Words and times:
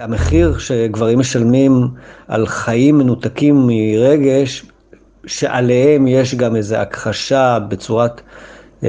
המחיר 0.00 0.58
שגברים 0.58 1.18
משלמים 1.18 1.88
על 2.28 2.46
חיים 2.46 2.98
מנותקים 2.98 3.66
מרגש, 3.66 4.64
שעליהם 5.26 6.06
יש 6.06 6.34
גם 6.34 6.56
איזו 6.56 6.76
הכחשה 6.76 7.58
בצורת 7.68 8.20
אה, 8.84 8.88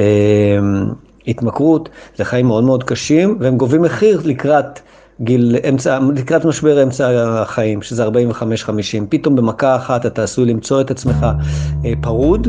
התמכרות, 1.28 1.90
זה 2.16 2.26
חיים 2.26 2.46
מאוד 2.46 2.64
מאוד 2.64 2.84
קשים, 2.84 3.38
והם 3.40 3.58
גובים 3.58 3.82
מחיר 3.82 4.22
לקראת 4.26 4.80
גיל 5.22 5.56
אמצע, 5.70 6.00
לקראת 6.16 6.46
משבר 6.46 6.84
אמצע 6.84 7.10
החיים, 7.42 7.82
שזה 7.82 8.08
45-50. 8.08 8.12
פתאום 9.10 9.36
במכה 9.36 9.76
אחת 9.76 10.06
אתה 10.06 10.24
עשוי 10.24 10.46
למצוא 10.46 10.82
את 10.82 10.92
עצמך 10.92 11.26
אה, 11.86 11.94
פרוד. 12.02 12.48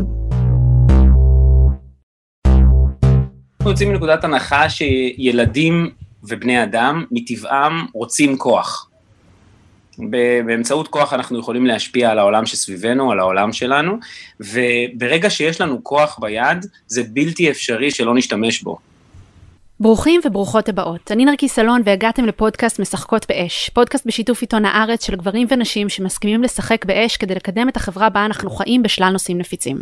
אנחנו 3.61 3.71
יוצאים 3.71 3.89
מנקודת 3.89 4.25
הנחה 4.25 4.69
שילדים 4.69 5.91
ובני 6.25 6.63
אדם 6.63 7.05
מטבעם 7.11 7.87
רוצים 7.93 8.39
כוח. 8.39 8.89
באמצעות 10.47 10.89
כוח 10.89 11.13
אנחנו 11.13 11.39
יכולים 11.39 11.67
להשפיע 11.67 12.11
על 12.11 12.19
העולם 12.19 12.47
שסביבנו, 12.47 13.13
על 13.13 13.19
העולם 13.19 13.53
שלנו, 13.53 13.99
וברגע 14.41 15.31
שיש 15.31 15.61
לנו 15.61 15.85
כוח 15.85 16.19
ביד, 16.21 16.67
זה 16.87 17.03
בלתי 17.13 17.51
אפשרי 17.51 17.91
שלא 17.91 18.15
נשתמש 18.15 18.63
בו. 18.63 18.79
ברוכים 19.81 20.21
וברוכות 20.25 20.69
הבאות, 20.69 21.13
אני 21.13 21.25
נרקיס 21.25 21.59
אלון 21.59 21.83
והגעתם 21.85 22.25
לפודקאסט 22.25 22.81
משחקות 22.81 23.27
באש, 23.29 23.71
פודקאסט 23.75 24.07
בשיתוף 24.07 24.41
עיתון 24.41 24.65
הארץ 24.65 25.07
של 25.07 25.17
גברים 25.17 25.47
ונשים 25.51 25.89
שמסכימים 25.89 26.43
לשחק 26.43 26.85
באש 26.85 27.17
כדי 27.17 27.35
לקדם 27.35 27.69
את 27.69 27.77
החברה 27.77 28.09
בה 28.09 28.25
אנחנו 28.25 28.51
חיים 28.51 28.83
בשלל 28.83 29.11
נושאים 29.11 29.39
נפיצים. 29.39 29.81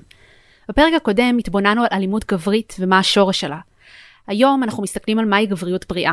בפרק 0.69 0.93
הקודם 0.97 1.39
התבוננו 1.39 1.83
על 1.83 1.89
אלימות 1.93 2.25
גברית 2.25 2.77
ומה 2.79 2.99
השורש 2.99 3.41
שלה. 3.41 3.59
היום 4.27 4.63
אנחנו 4.63 4.83
מסתכלים 4.83 5.19
על 5.19 5.25
מהי 5.25 5.47
גבריות 5.47 5.89
בריאה. 5.89 6.13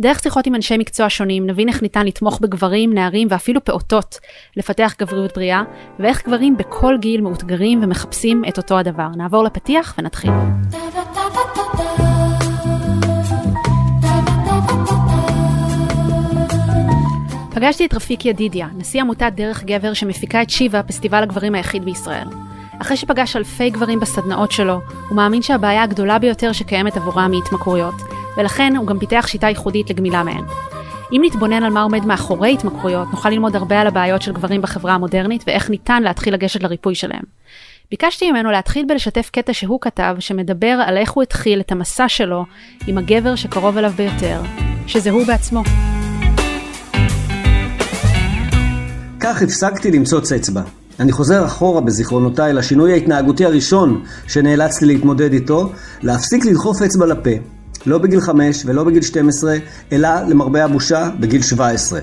דרך 0.00 0.22
שיחות 0.22 0.46
עם 0.46 0.54
אנשי 0.54 0.76
מקצוע 0.78 1.06
שונים 1.08 1.46
נבין 1.46 1.68
איך 1.68 1.82
ניתן 1.82 2.06
לתמוך 2.06 2.40
בגברים, 2.40 2.94
נערים 2.94 3.28
ואפילו 3.30 3.64
פעוטות 3.64 4.18
לפתח 4.56 4.94
גבריות 4.98 5.34
בריאה, 5.34 5.62
ואיך 5.98 6.26
גברים 6.26 6.56
בכל 6.56 6.96
גיל 7.00 7.20
מאותגרים 7.20 7.84
ומחפשים 7.84 8.42
את 8.48 8.56
אותו 8.58 8.78
הדבר. 8.78 9.08
נעבור 9.16 9.44
לפתיח 9.44 9.94
ונתחיל. 9.98 10.30
פגשתי 17.54 17.86
את 17.86 17.94
רפיק 17.94 18.24
ידידיה, 18.24 18.68
נשיא 18.76 19.00
עמותת 19.00 19.32
דרך 19.34 19.64
גבר 19.64 19.94
שמפיקה 19.94 20.42
את 20.42 20.50
שיבה, 20.50 20.82
פסטיבל 20.82 21.22
הגברים 21.22 21.54
היחיד 21.54 21.84
בישראל. 21.84 22.26
אחרי 22.82 22.96
שפגש 22.96 23.36
אלפי 23.36 23.70
גברים 23.70 24.00
בסדנאות 24.00 24.52
שלו, 24.52 24.80
הוא 25.08 25.16
מאמין 25.16 25.42
שהבעיה 25.42 25.82
הגדולה 25.82 26.18
ביותר 26.18 26.52
שקיימת 26.52 26.96
עבורם 26.96 27.32
היא 27.32 27.42
התמכרויות, 27.46 27.94
ולכן 28.36 28.76
הוא 28.76 28.86
גם 28.86 28.98
פיתח 28.98 29.24
שיטה 29.28 29.48
ייחודית 29.48 29.90
לגמילה 29.90 30.22
מהן. 30.22 30.44
אם 31.12 31.20
נתבונן 31.24 31.62
על 31.62 31.72
מה 31.72 31.82
עומד 31.82 32.04
מאחורי 32.04 32.52
התמכרויות, 32.52 33.08
נוכל 33.10 33.30
ללמוד 33.30 33.56
הרבה 33.56 33.80
על 33.80 33.86
הבעיות 33.86 34.22
של 34.22 34.32
גברים 34.32 34.62
בחברה 34.62 34.94
המודרנית 34.94 35.44
ואיך 35.46 35.70
ניתן 35.70 36.02
להתחיל 36.02 36.34
לגשת 36.34 36.62
לריפוי 36.62 36.94
שלהם. 36.94 37.22
ביקשתי 37.90 38.30
ממנו 38.30 38.50
להתחיל 38.50 38.84
בלשתף 38.88 39.30
קטע 39.32 39.52
שהוא 39.52 39.80
כתב, 39.80 40.16
שמדבר 40.18 40.80
על 40.86 40.96
איך 40.96 41.10
הוא 41.10 41.22
התחיל 41.22 41.60
את 41.60 41.72
המסע 41.72 42.08
שלו 42.08 42.44
עם 42.86 42.98
הגבר 42.98 43.34
שקרוב 43.34 43.78
אליו 43.78 43.92
ביותר, 43.96 44.42
שזה 44.86 45.10
הוא 45.10 45.26
בעצמו. 45.26 45.62
כך 49.20 49.42
הפסקתי 49.42 49.90
למצוץ 49.90 50.32
אצבע. 50.32 50.79
אני 51.00 51.12
חוזר 51.12 51.44
אחורה 51.44 51.80
בזיכרונותיי 51.80 52.52
לשינוי 52.52 52.92
ההתנהגותי 52.92 53.44
הראשון 53.44 54.02
שנאלצתי 54.26 54.84
להתמודד 54.84 55.32
איתו, 55.32 55.72
להפסיק 56.02 56.44
לדחוף 56.44 56.82
אצבע 56.82 57.06
לפה. 57.06 57.30
לא 57.86 57.98
בגיל 57.98 58.20
5 58.20 58.62
ולא 58.66 58.84
בגיל 58.84 59.02
12, 59.02 59.56
אלא 59.92 60.08
למרבה 60.28 60.64
הבושה, 60.64 61.10
בגיל 61.20 61.42
17. 61.42 62.00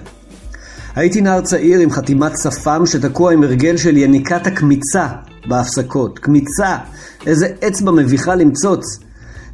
הייתי 0.95 1.21
נער 1.21 1.41
צעיר 1.41 1.79
עם 1.79 1.91
חתימת 1.91 2.37
שפם 2.37 2.85
שתקוע 2.85 3.33
עם 3.33 3.43
הרגל 3.43 3.77
של 3.77 3.97
יניקת 3.97 4.47
הקמיצה 4.47 5.07
בהפסקות. 5.47 6.19
קמיצה! 6.19 6.77
איזה 7.25 7.47
אצבע 7.67 7.91
מביכה 7.91 8.35
למצוץ. 8.35 8.99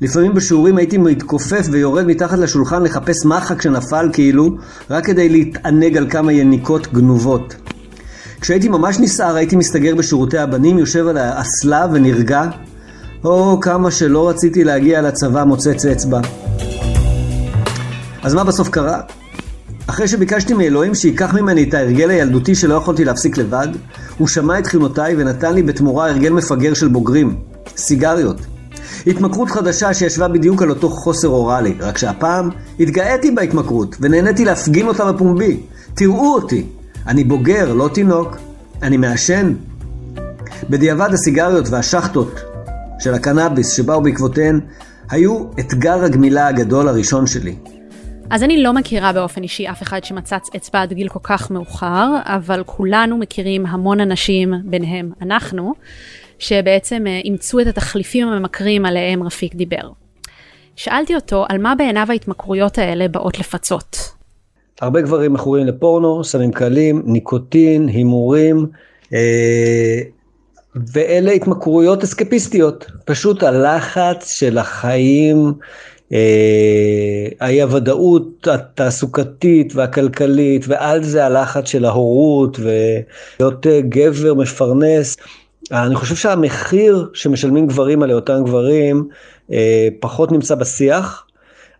לפעמים 0.02 0.34
בשיעורים 0.34 0.78
הייתי 0.78 0.98
מתכופף 0.98 1.68
ויורד 1.72 2.06
מתחת 2.06 2.38
לשולחן 2.38 2.84
לחפש 2.84 3.26
מחק 3.26 3.62
שנפל 3.62 4.10
כאילו, 4.14 4.58
רק 4.90 5.06
כדי 5.06 5.30
להתענג 5.30 5.98
על 5.98 6.10
כמה 6.10 6.34
יניקות 6.34 6.94
גנובות. 6.94 7.56
כשהייתי 8.44 8.70
ממש 8.70 9.00
נסער 9.00 9.36
הייתי 9.36 9.56
מסתגר 9.56 9.96
בשירותי 9.96 10.38
הבנים, 10.38 10.80
יושב 10.80 11.08
על 11.08 11.18
האסלה 11.18 11.88
ונרגע. 11.94 12.44
או 13.24 13.60
כמה 13.62 13.92
שלא 13.92 14.30
רציתי 14.30 14.64
להגיע 14.64 15.02
לצבא 15.02 15.44
מוצץ 15.44 15.86
אצבע. 15.86 16.20
אז 18.24 18.34
מה 18.34 18.44
בסוף 18.44 18.70
קרה? 18.70 19.02
אחרי 19.88 20.08
שביקשתי 20.08 20.54
מאלוהים 20.54 20.96
שייקח 20.96 21.34
ממני 21.34 21.64
את 21.64 21.74
ההרגל 21.74 22.10
הילדותי 22.10 22.56
שלא 22.56 22.74
יכולתי 22.74 23.06
להפסיק 23.06 23.38
לבד, 23.38 23.68
הוא 24.18 24.28
שמע 24.28 24.60
את 24.60 24.64
תחינותיי 24.64 25.16
ונתן 25.18 25.54
לי 25.54 25.64
בתמורה 25.64 26.10
הרגל 26.10 26.30
מפגר 26.30 26.74
של 26.74 26.88
בוגרים, 26.88 27.36
סיגריות. 27.78 28.38
התמכרות 29.08 29.52
חדשה 29.52 29.94
שישבה 29.94 30.28
בדיוק 30.28 30.62
על 30.62 30.70
אותו 30.70 30.90
חוסר 30.90 31.28
אוראלי, 31.28 31.76
רק 31.80 31.98
שהפעם 31.98 32.50
התגאיתי 32.80 33.32
בהתמכרות 33.32 33.96
ונהניתי 34.00 34.46
להפגין 34.46 34.88
אותה 34.88 35.12
בפומבי. 35.12 35.60
תראו 35.94 36.36
אותי, 36.36 36.66
אני 37.08 37.24
בוגר, 37.24 37.74
לא 37.74 37.90
תינוק. 37.94 38.38
אני 38.82 38.98
מעשן. 38.98 39.54
בדיעבד 40.70 41.10
הסיגריות 41.14 41.66
והשחטות 41.70 42.40
של 43.00 43.14
הקנאביס 43.14 43.78
שבאו 43.78 44.02
בעקבותיהן 44.02 44.60
היו 45.10 45.46
אתגר 45.60 46.04
הגמילה 46.04 46.48
הגדול 46.48 46.88
הראשון 46.88 47.28
שלי. 47.28 47.56
אז 48.30 48.44
אני 48.44 48.64
לא 48.64 48.74
מכירה 48.74 49.14
באופן 49.14 49.44
אישי 49.44 49.70
אף 49.70 49.82
אחד 49.82 50.04
שמצץ 50.04 50.50
אצבע 50.56 50.82
עד 50.82 50.94
גיל 50.94 51.10
כל 51.10 51.20
כך 51.24 51.52
מאוחר, 51.52 52.08
אבל 52.24 52.64
כולנו 52.66 53.18
מכירים 53.18 53.66
המון 53.66 54.00
אנשים, 54.00 54.54
ביניהם 54.64 55.12
אנחנו, 55.22 55.74
שבעצם 56.40 57.08
אה, 57.08 57.20
אימצו 57.24 57.60
את 57.60 57.68
התחליפים 57.68 58.28
הממכרים 58.28 58.86
עליהם 58.86 59.24
רפיק 59.24 59.56
דיבר. 59.56 59.90
שאלתי 60.76 61.16
אותו 61.16 61.46
על 61.50 61.58
מה 61.58 61.76
בעיניו 61.76 62.08
ההתמכרויות 62.10 62.78
האלה 62.78 63.08
באות 63.08 63.40
לפצות. 63.40 64.14
הרבה 64.84 65.02
גברים 65.02 65.34
מכורים 65.34 65.68
לפורנו, 65.68 66.24
סמים 66.24 66.52
קלים, 66.52 67.02
ניקוטין, 67.06 67.88
הימורים, 67.88 68.66
אה, 69.14 70.00
ואלה 70.94 71.32
התמכרויות 71.32 72.04
אסקפיסטיות. 72.04 72.92
פשוט 73.06 73.44
הלחץ 73.44 74.34
של 74.34 74.58
החיים, 74.58 75.54
אה, 76.14 77.28
האי 77.40 77.62
הוודאות 77.62 78.48
התעסוקתית 78.48 79.76
והכלכלית, 79.76 80.66
ועל 80.68 81.04
זה 81.04 81.26
הלחץ 81.26 81.68
של 81.68 81.86
ההורות, 81.86 82.60
ולהיות 82.60 83.68
גבר 83.90 84.34
מפרנס. 84.34 85.18
אני 85.72 85.96
חושב 85.96 86.16
שהמחיר 86.16 87.10
שמשלמים 87.14 87.68
גברים 87.68 88.04
על 88.04 88.12
אותם 88.12 88.44
גברים 88.46 89.08
אה, 89.52 89.88
פחות 90.00 90.32
נמצא 90.32 90.56
בשיח. 90.56 91.23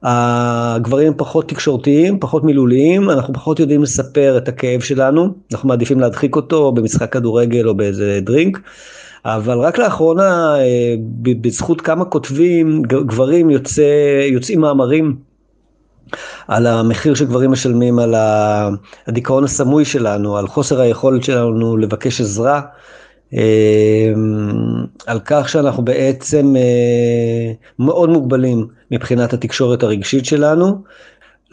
הגברים 0.04 1.14
פחות 1.18 1.50
תקשורתיים, 1.50 2.20
פחות 2.20 2.44
מילוליים, 2.44 3.10
אנחנו 3.10 3.34
פחות 3.34 3.60
יודעים 3.60 3.84
לספר 3.84 4.38
את 4.38 4.48
הכאב 4.48 4.82
שלנו, 4.82 5.34
אנחנו 5.52 5.70
מעדיפים 5.70 6.00
להדחיק 6.00 6.36
אותו 6.36 6.72
במשחק 6.72 7.14
כדורגל 7.14 7.68
או 7.68 7.76
באיזה 7.76 8.20
דרינק. 8.22 8.60
אבל 9.26 9.60
רק 9.60 9.78
לאחרונה, 9.78 10.56
אה, 10.60 10.96
בזכות 11.22 11.82
כמה 11.82 12.06
כותבים, 12.06 12.82
גברים 12.82 13.50
יוצא, 13.50 13.82
יוצאים 14.32 14.62
מאמרים 14.62 15.16
על 16.48 16.68
המחיר 16.68 17.14
שגברים 17.14 17.52
משלמים 17.52 18.00
על 18.00 18.16
הדיכאון 19.08 19.44
הסמוי 19.44 19.86
שלנו, 19.86 20.38
על 20.38 20.48
חוסר 20.48 20.82
היכולת 20.82 21.24
שלנו 21.24 21.78
לבקש 21.78 22.22
עזרה. 22.22 22.62
על 25.08 25.20
כך 25.26 25.50
שאנחנו 25.50 25.86
בעצם 25.86 26.56
אה, 26.56 27.54
מאוד 27.80 28.10
מוגבלים 28.10 28.68
מבחינת 28.92 29.34
התקשורת 29.34 29.84
הרגשית 29.84 30.26
שלנו. 30.26 30.78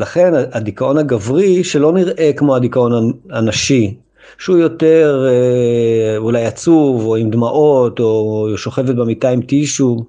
לכן 0.00 0.32
הדיכאון 0.52 0.98
הגברי, 0.98 1.64
שלא 1.64 1.92
נראה 1.92 2.30
כמו 2.36 2.56
הדיכאון 2.56 3.12
הנשי, 3.30 3.94
שהוא 4.38 4.58
יותר 4.58 5.26
אה, 5.28 6.16
אולי 6.16 6.46
עצוב, 6.46 7.06
או 7.06 7.16
עם 7.16 7.30
דמעות, 7.30 8.00
או 8.00 8.48
שוכבת 8.56 8.94
במיטה 8.94 9.30
עם 9.30 9.42
טישו, 9.42 10.04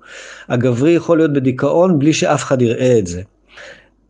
הגברי 0.49 0.91
יכול 0.91 1.17
להיות 1.17 1.33
בדיכאון 1.33 1.99
בלי 1.99 2.13
שאף 2.13 2.43
אחד 2.43 2.61
יראה 2.61 2.99
את 2.99 3.07
זה. 3.07 3.21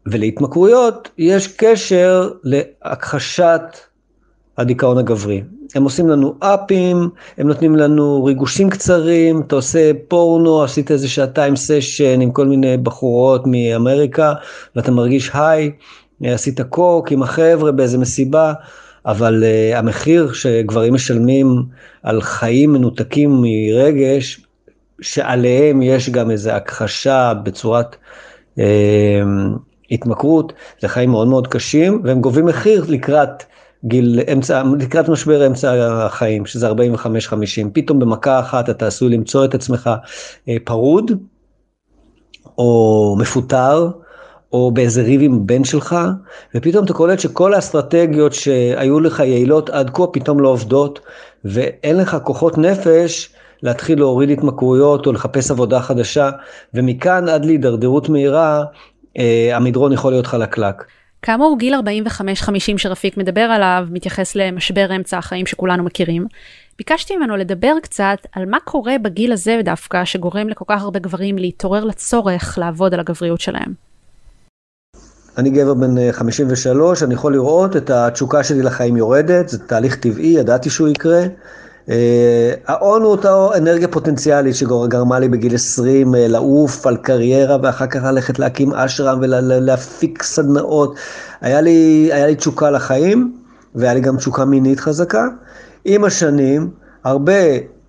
ולהתמכרויות 0.06 1.09
יש 1.17 1.47
קשר 1.47 2.29
להכחשת 2.44 3.61
הדיכאון 4.57 4.98
הגברי. 4.98 5.44
הם 5.75 5.83
עושים 5.83 6.09
לנו 6.09 6.36
אפים, 6.39 7.09
הם 7.38 7.48
נותנים 7.48 7.75
לנו 7.75 8.24
ריגושים 8.24 8.69
קצרים, 8.69 9.42
אתה 9.42 9.56
עושה 9.56 9.92
פורנו, 10.07 10.63
עשית 10.63 10.92
איזה 10.92 11.07
שעתיים 11.07 11.56
סשן 11.56 12.21
עם 12.21 12.31
כל 12.31 12.48
מיני 12.48 12.77
בחורות 12.77 13.44
מאמריקה, 13.45 14.33
ואתה 14.75 14.92
מרגיש 14.92 15.31
היי, 15.33 15.71
עשית 16.24 16.62
קוק 16.62 17.12
עם 17.12 17.24
החבר'ה 17.24 17.71
באיזה 17.71 17.98
מסיבה, 17.98 18.53
אבל 19.06 19.44
uh, 19.44 19.77
המחיר 19.77 20.33
שגברים 20.33 20.94
משלמים 20.94 21.63
על 22.04 22.21
חיים 22.21 22.74
מנותקים 22.74 23.42
מרגש, 23.42 24.42
שעליהם 25.01 25.81
יש 25.81 26.09
גם 26.09 26.31
איזו 26.31 26.51
הכחשה 26.51 27.33
בצורת 27.44 27.95
uh, 28.57 28.62
התמכרות, 29.92 30.54
זה 30.81 30.88
חיים 30.88 31.09
מאוד 31.09 31.27
מאוד 31.27 31.47
קשים, 31.47 32.01
והם 32.04 32.21
גובים 32.21 32.45
מחיר 32.45 32.86
לקראת 32.88 33.44
גיל 33.86 34.19
אמצע, 34.33 34.63
לקראת 34.80 35.10
משבר 35.10 35.48
אמצע 35.48 35.74
החיים, 36.06 36.45
שזה 36.45 36.72
45-50. 36.72 36.74
פתאום 37.74 38.00
במכה 38.00 38.39
אחת 38.39 38.69
אתה 38.69 38.88
עשוי 38.88 39.10
למצוא 39.10 39.45
את 39.45 39.56
עצמך 39.56 39.89
אה, 40.50 40.56
פרוד, 40.63 41.12
או 42.57 43.16
מפוטר, 43.19 43.89
או 44.54 44.72
באיזה 44.72 45.01
ריב 45.01 45.22
עם 45.22 45.48
בן 45.48 45.63
שלך, 45.63 45.95
ופתאום 46.56 46.86
אתה 46.86 46.94
קולט 46.94 47.19
שכל 47.19 47.54
האסטרטגיות 47.54 48.33
שהיו 48.33 49.00
לך 49.00 49.19
יעילות 49.19 49.69
עד 49.69 49.89
כה 49.89 50.07
פתאום 50.07 50.39
לא 50.39 50.50
עובדות, 50.50 51.00
ואין 51.45 51.98
לך 51.98 52.18
כוחות 52.24 52.57
נפש 52.57 53.30
להתחיל 53.63 54.00
להוריד 54.00 54.30
התמכרויות 54.30 55.06
או 55.06 55.12
לחפש 55.12 55.51
עבודה 55.51 55.81
חדשה, 55.81 56.30
ומכאן 56.74 57.30
עד 57.30 57.45
להידרדרות 57.45 58.10
מהירה, 58.10 58.63
אה, 59.18 59.51
המדרון 59.56 59.92
יכול 59.92 60.12
להיות 60.12 60.28
חלקלק. 60.28 60.83
כאמור, 61.21 61.56
גיל 61.59 61.75
45-50 61.75 61.79
שרפיק 62.77 63.18
מדבר 63.18 63.41
עליו 63.41 63.88
מתייחס 63.91 64.35
למשבר 64.35 64.95
אמצע 64.95 65.18
החיים 65.18 65.45
שכולנו 65.45 65.83
מכירים. 65.83 66.25
ביקשתי 66.77 67.18
ממנו 67.18 67.35
לדבר 67.35 67.73
קצת 67.83 68.18
על 68.31 68.45
מה 68.45 68.57
קורה 68.59 68.97
בגיל 69.01 69.31
הזה 69.31 69.62
דווקא, 69.65 70.06
שגורם 70.06 70.50
לכל 70.50 70.65
כך 70.68 70.81
הרבה 70.81 71.00
גברים 71.00 71.38
להתעורר 71.38 71.83
לצורך 71.83 72.57
לעבוד 72.57 72.94
על 72.94 73.00
הגבריות 73.00 73.41
שלהם. 73.41 73.73
אני 75.38 75.50
גבר 75.50 75.73
בן 75.73 76.12
53, 76.12 77.03
אני 77.03 77.13
יכול 77.13 77.33
לראות 77.33 77.75
את 77.75 77.89
התשוקה 77.89 78.44
שלי 78.44 78.62
לחיים 78.62 78.97
יורדת, 78.97 79.50
זה 79.50 79.59
תהליך 79.68 79.95
טבעי, 79.95 80.27
ידעתי 80.27 80.69
שהוא 80.69 80.88
יקרה. 80.88 81.21
אה, 81.89 82.54
ההון 82.68 83.01
הוא 83.01 83.12
אותה 83.12 83.48
אנרגיה 83.57 83.88
פוטנציאלית 83.88 84.56
שגרמה 84.56 85.19
לי 85.19 85.30
בגיל 85.30 85.56
20 85.56 86.16
אה, 86.16 86.28
לעוף 86.28 86.88
על 86.88 86.98
קריירה 86.98 87.57
ואחר 87.63 87.88
כך 87.88 88.04
ללכת 88.04 88.39
להקים 88.39 88.74
אשרם 88.74 89.19
ולהפיק 89.22 90.24
סדנאות. 90.24 90.95
היה 91.42 91.62
לי, 91.62 92.10
היה 92.13 92.28
לי 92.28 92.36
תשוקה 92.36 92.69
לחיים 92.69 93.33
והיה 93.75 93.94
לי 93.94 94.00
גם 94.00 94.18
תשוקה 94.18 94.45
מינית 94.45 94.80
חזקה. 94.80 95.28
עם 95.86 96.04
השנים, 96.04 96.69
הרבה 97.04 97.33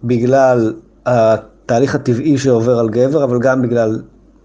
בגלל 0.04 0.74
התהליך 1.06 1.94
הטבעי 1.94 2.38
שעובר 2.38 2.78
על 2.78 2.88
גבר, 2.88 3.24
אבל 3.24 3.38
גם 3.38 3.62
בגלל 3.62 4.02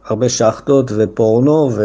הרבה 0.09 0.29
שחטות 0.29 0.91
ופורנו 0.95 1.71
ו... 1.75 1.83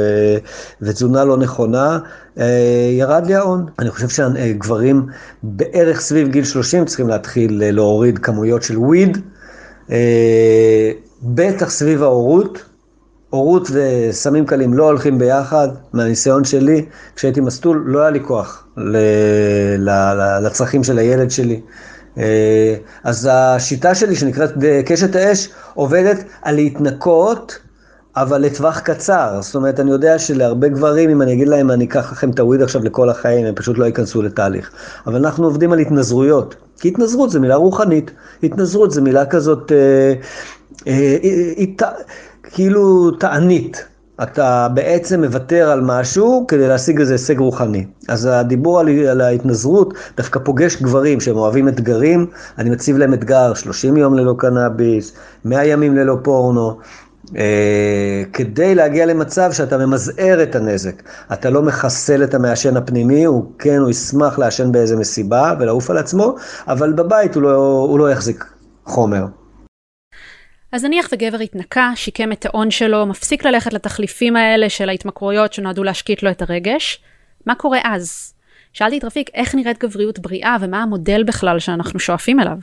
ותזונה 0.83 1.25
לא 1.25 1.37
נכונה, 1.37 1.99
אה, 2.39 2.91
ירד 2.99 3.27
לי 3.27 3.35
ההון. 3.35 3.67
אני 3.79 3.91
חושב 3.91 4.09
שגברים 4.09 5.07
בערך 5.43 6.01
סביב 6.01 6.29
גיל 6.29 6.45
30 6.45 6.85
צריכים 6.85 7.09
להתחיל 7.09 7.63
להוריד 7.65 8.19
כמויות 8.19 8.63
של 8.63 8.79
וויד, 8.79 9.19
אה, 9.91 10.91
בטח 11.23 11.71
סביב 11.71 12.03
ההורות. 12.03 12.65
הורות 13.31 13.69
וסמים 13.73 14.47
קלים 14.47 14.75
לא 14.75 14.85
הולכים 14.85 15.19
ביחד, 15.19 15.69
מהניסיון 15.93 16.45
שלי, 16.45 16.85
כשהייתי 17.17 17.41
מסטול 17.41 17.83
לא 17.87 18.01
היה 18.01 18.11
לי 18.11 18.21
כוח 18.21 18.67
לצרכים 20.43 20.85
של 20.85 20.99
הילד 20.99 21.31
שלי. 21.31 21.61
אה, 22.19 22.75
אז 23.05 23.29
השיטה 23.33 23.95
שלי 23.95 24.17
שנקראת 24.17 24.51
קשת 24.87 25.17
האש 25.17 25.49
עובדת 25.75 26.25
על 26.43 26.55
להתנקות 26.55 27.59
אבל 28.17 28.41
לטווח 28.41 28.79
קצר, 28.79 29.39
זאת 29.41 29.55
אומרת, 29.55 29.81
אני 29.81 29.91
יודע 29.91 30.19
שלהרבה 30.19 30.69
גברים, 30.69 31.11
אם 31.11 31.23
אני 31.23 31.33
אגיד 31.33 31.49
להם, 31.49 31.71
אני 31.71 31.85
אקח 31.85 32.13
לכם 32.13 32.31
את 32.31 32.39
הוויד 32.41 32.63
עכשיו 32.63 32.85
לכל 32.85 33.11
החיים, 33.11 33.47
הם 33.47 33.55
פשוט 33.55 33.79
לא 33.79 33.85
ייכנסו 33.85 34.23
לתהליך. 34.23 34.71
אבל 35.07 35.17
אנחנו 35.17 35.45
עובדים 35.45 35.73
על 35.73 35.79
התנזרויות, 35.79 36.57
כי 36.81 36.89
התנזרות 36.89 37.31
זה 37.31 37.41
מילה 37.41 37.55
רוחנית, 37.55 38.11
התנזרות 38.43 38.91
זה 38.91 39.01
מילה 39.01 39.27
כזאת, 39.27 39.73
אה, 39.73 40.15
אה, 40.87 41.17
אה, 41.25 41.65
אה, 41.83 41.89
כאילו 42.43 43.11
תענית. 43.11 43.85
אתה 44.23 44.69
בעצם 44.75 45.25
מוותר 45.25 45.71
על 45.71 45.81
משהו 45.81 46.45
כדי 46.49 46.69
להשיג 46.69 47.01
איזה 47.01 47.15
הישג 47.15 47.39
רוחני. 47.39 47.87
אז 48.09 48.29
הדיבור 48.33 48.81
על, 48.81 48.89
על 48.89 49.21
ההתנזרות 49.21 49.95
דווקא 50.17 50.41
פוגש 50.45 50.83
גברים 50.83 51.21
שהם 51.21 51.37
אוהבים 51.37 51.69
אתגרים, 51.69 52.27
אני 52.59 52.71
מציב 52.71 52.97
להם 52.97 53.15
אתגר 53.15 53.55
30 53.55 53.97
יום 53.97 54.15
ללא 54.15 54.35
קנאביס, 54.39 55.13
100 55.45 55.65
ימים 55.65 55.97
ללא 55.97 56.17
פורנו, 56.23 56.79
כדי 58.33 58.75
להגיע 58.75 59.07
למצב 59.07 59.53
שאתה 59.53 59.79
ממזער 59.79 60.43
את 60.43 60.55
הנזק. 60.55 61.03
אתה 61.33 61.51
לא 61.51 61.63
מחסל 61.63 62.25
את 62.25 62.35
המעשן 62.35 62.77
הפנימי, 62.77 63.25
הוא 63.25 63.53
כן, 63.59 63.77
הוא 63.77 63.91
ישמח 63.91 64.39
לעשן 64.39 64.73
באיזה 64.73 64.97
מסיבה 64.97 65.55
ולעוף 65.61 65.91
על 65.91 65.99
עצמו, 65.99 66.37
אבל 66.69 66.93
בבית 66.93 67.35
הוא 67.35 67.43
לא, 67.43 67.87
הוא 67.89 67.99
לא 67.99 68.11
יחזיק 68.11 68.45
חומר. 68.85 69.25
אז 70.73 70.85
נניח 70.85 71.09
וגבר 71.13 71.39
התנקה, 71.39 71.93
שיקם 71.95 72.33
את 72.33 72.47
ההון 72.47 72.71
שלו, 72.71 73.07
מפסיק 73.07 73.45
ללכת 73.45 73.73
לתחליפים 73.73 74.37
האלה 74.37 74.69
של 74.69 74.89
ההתמכרויות 74.89 75.53
שנועדו 75.53 75.85
להשקיט 75.85 76.23
לו 76.23 76.31
את 76.31 76.43
הרגש, 76.43 77.03
מה 77.47 77.55
קורה 77.55 77.79
אז? 77.85 78.35
שאלתי 78.73 78.99
את 78.99 79.05
רפיק 79.05 79.31
איך 79.35 79.55
נראית 79.55 79.79
גבריות 79.79 80.19
בריאה 80.19 80.57
ומה 80.61 80.83
המודל 80.83 81.23
בכלל 81.23 81.59
שאנחנו 81.59 82.01
שואפים 82.01 82.41
אליו. 82.41 82.57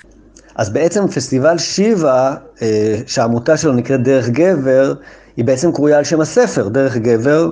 אז 0.55 0.69
בעצם 0.69 1.07
פסטיבל 1.07 1.57
שיבה, 1.57 2.35
אה, 2.61 2.95
שהעמותה 3.07 3.57
שלו 3.57 3.73
נקראת 3.73 4.03
דרך 4.03 4.29
גבר, 4.29 4.93
היא 5.37 5.45
בעצם 5.45 5.71
קרויה 5.71 5.97
על 5.97 6.03
שם 6.03 6.21
הספר, 6.21 6.67
דרך 6.67 6.97
גבר. 6.97 7.49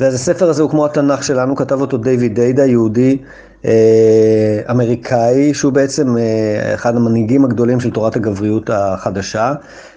ואז 0.00 0.14
הספר 0.14 0.48
הזה 0.48 0.62
הוא 0.62 0.70
כמו 0.70 0.86
התנ"ך 0.86 1.24
שלנו, 1.24 1.56
כתב 1.56 1.80
אותו 1.80 1.98
דיוויד 1.98 2.34
דיידה, 2.34 2.66
יהודי 2.66 3.18
אה, 3.64 4.60
אמריקאי, 4.70 5.54
שהוא 5.54 5.72
בעצם 5.72 6.16
אה, 6.16 6.74
אחד 6.74 6.96
המנהיגים 6.96 7.44
הגדולים 7.44 7.80
של 7.80 7.90
תורת 7.90 8.16
הגבריות 8.16 8.70
החדשה, 8.72 9.54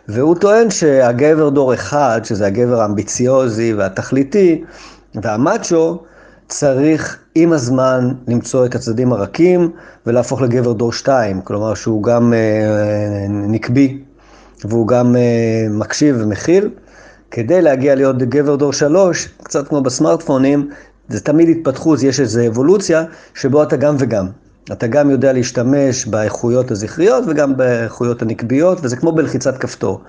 והוא 0.08 0.36
טוען 0.36 0.70
שהגבר 0.70 1.50
דור 1.50 1.74
אחד, 1.74 2.22
שזה 2.24 2.48
הגבר 2.48 2.82
האמביציוזי 2.82 3.74
והתכליתי 3.74 4.64
והמאצ'ו, 5.16 6.04
צריך 6.48 7.20
עם 7.36 7.54
הזמן 7.54 8.12
למצוא 8.28 8.66
את 8.66 8.76
הצדדים 8.76 9.14
הרכים 9.14 9.72
ולהפוך 10.06 10.42
לגבר 10.42 10.74
דור 10.74 10.94
שתיים, 10.94 11.42
כלומר 11.42 11.74
שהוא 11.74 12.04
גם 12.04 12.34
אה, 12.34 13.26
נקבי 13.30 14.00
והוא 14.66 14.88
גם 14.88 15.16
אה, 15.16 15.68
מקשיב 15.70 16.16
ומכיל. 16.20 16.70
כדי 17.32 17.62
להגיע 17.62 17.96
להיות 17.96 18.18
גבר 18.18 18.56
דור 18.56 18.74
שלוש, 18.74 19.30
קצת 19.44 19.68
כמו 19.68 19.82
בסמארטפונים, 19.82 20.70
זה 21.10 21.22
תמיד 21.22 21.50
התפתחות, 21.50 22.04
יש 22.04 22.20
איזו 22.20 22.48
אבולוציה 22.48 23.04
שבו 23.34 23.64
אתה 23.64 23.76
גם 23.76 23.96
וגם. 24.00 24.28
אתה 24.72 24.88
גם 24.88 25.10
יודע 25.10 25.34
להשתמש 25.34 26.06
באיכויות 26.06 26.72
הזכריות 26.72 27.24
וגם 27.28 27.58
באיכויות 27.58 28.22
הנקביות, 28.22 28.78
וזה 28.84 28.96
כמו 28.96 29.12
בלחיצת 29.12 29.58
כפתור. 29.58 30.02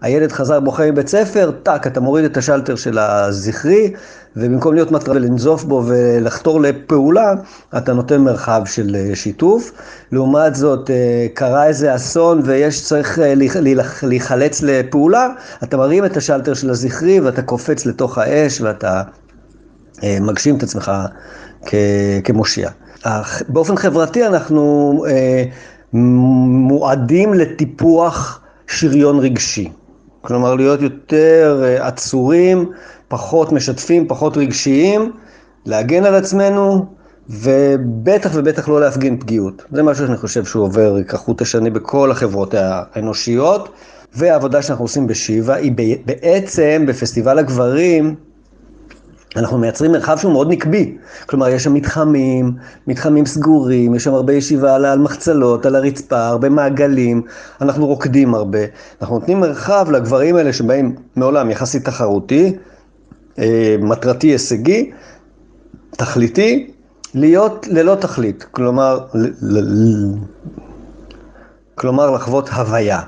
הילד 0.00 0.32
חזר 0.32 0.60
בוכה 0.60 0.90
מבית 0.90 1.08
ספר, 1.08 1.50
טאק, 1.62 1.86
אתה 1.86 2.00
מוריד 2.00 2.24
את 2.24 2.36
השלטר 2.36 2.76
של 2.76 2.98
הזכרי, 2.98 3.92
ובמקום 4.36 4.74
להיות 4.74 4.90
מטרה 4.90 5.14
ולנזוף 5.14 5.64
בו 5.64 5.82
ולחתור 5.86 6.60
לפעולה, 6.60 7.32
אתה 7.76 7.92
נותן 7.92 8.20
מרחב 8.20 8.62
של 8.66 8.96
אה, 8.96 9.16
שיתוף. 9.16 9.72
לעומת 10.12 10.54
זאת, 10.54 10.90
אה, 10.90 11.26
קרה 11.34 11.66
איזה 11.66 11.94
אסון 11.94 12.40
ויש 12.44 12.84
צריך 12.84 13.18
אה, 13.18 13.34
להיחלץ 14.02 14.62
לפעולה, 14.62 15.28
אתה 15.62 15.76
מרים 15.76 16.04
את 16.04 16.16
השלטר 16.16 16.54
של 16.54 16.70
הזכרי 16.70 17.20
ואתה 17.20 17.42
קופץ 17.42 17.86
לתוך 17.86 18.18
האש 18.18 18.60
ואתה 18.60 19.02
מגשים 20.02 20.56
את 20.56 20.62
עצמך 20.62 20.92
כמושיע. 22.24 22.70
באופן 23.48 23.76
חברתי 23.76 24.26
אנחנו 24.26 25.04
מועדים 25.92 27.34
לטיפוח 27.34 28.40
שריון 28.66 29.18
רגשי. 29.18 29.70
כלומר, 30.20 30.54
להיות 30.54 30.82
יותר 30.82 31.62
אה, 31.64 31.86
עצורים, 31.86 32.70
פחות 33.08 33.52
משתפים, 33.52 34.08
פחות 34.08 34.36
רגשיים, 34.36 35.12
להגן 35.66 36.04
על 36.04 36.14
עצמנו, 36.14 36.86
ובטח 37.28 38.30
ובטח 38.34 38.68
לא 38.68 38.80
להפגין 38.80 39.20
פגיעות. 39.20 39.62
זה 39.72 39.82
משהו 39.82 40.06
שאני 40.06 40.16
חושב 40.16 40.44
שהוא 40.44 40.64
עובר 40.64 41.02
כחוט 41.02 41.42
השני 41.42 41.70
בכל 41.70 42.10
החברות 42.10 42.54
האנושיות, 42.58 43.68
והעבודה 44.14 44.62
שאנחנו 44.62 44.84
עושים 44.84 45.06
בשיבא 45.06 45.54
היא 45.54 45.72
בעצם 46.06 46.84
בפסטיבל 46.88 47.38
הגברים, 47.38 48.14
אנחנו 49.36 49.58
מייצרים 49.58 49.92
מרחב 49.92 50.16
שהוא 50.18 50.32
מאוד 50.32 50.50
נקבי. 50.50 50.96
כלומר, 51.26 51.48
יש 51.48 51.64
שם 51.64 51.74
מתחמים, 51.74 52.52
מתחמים 52.86 53.26
סגורים, 53.26 53.94
יש 53.94 54.04
שם 54.04 54.14
הרבה 54.14 54.32
ישיבה 54.32 54.74
על, 54.74 54.84
על 54.84 54.98
מחצלות, 54.98 55.66
על 55.66 55.76
הרצפה, 55.76 56.26
הרבה 56.26 56.48
מעגלים, 56.48 57.22
אנחנו 57.60 57.86
רוקדים 57.86 58.34
הרבה. 58.34 58.58
אנחנו 59.00 59.18
נותנים 59.18 59.40
מרחב 59.40 59.86
לגברים 59.90 60.36
האלה 60.36 60.52
שבאים 60.52 60.96
מעולם 61.16 61.50
יחסית 61.50 61.84
תחרותי, 61.84 62.56
אה, 63.38 63.76
מטרתי 63.80 64.26
הישגי, 64.26 64.90
תכליתי, 65.90 66.70
להיות 67.14 67.66
ללא 67.70 67.94
תכלית. 67.94 68.44
כלומר, 68.50 68.98
ל, 69.14 69.28
ל, 69.42 70.14
כלומר 71.74 72.10
לחוות 72.10 72.48
הוויה. 72.48 73.00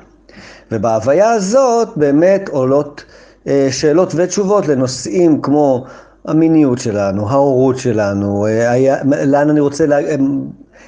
ובהוויה 0.72 1.30
הזאת 1.30 1.88
באמת 1.96 2.48
עולות 2.48 3.04
אה, 3.46 3.68
שאלות 3.70 4.12
ותשובות 4.16 4.68
לנושאים 4.68 5.42
כמו 5.42 5.84
המיניות 6.26 6.78
שלנו, 6.78 7.30
ההורות 7.30 7.78
שלנו, 7.78 8.46
היה, 8.46 8.96
לאן 9.26 9.50
אני 9.50 9.60
רוצה, 9.60 9.86
לה, 9.86 9.96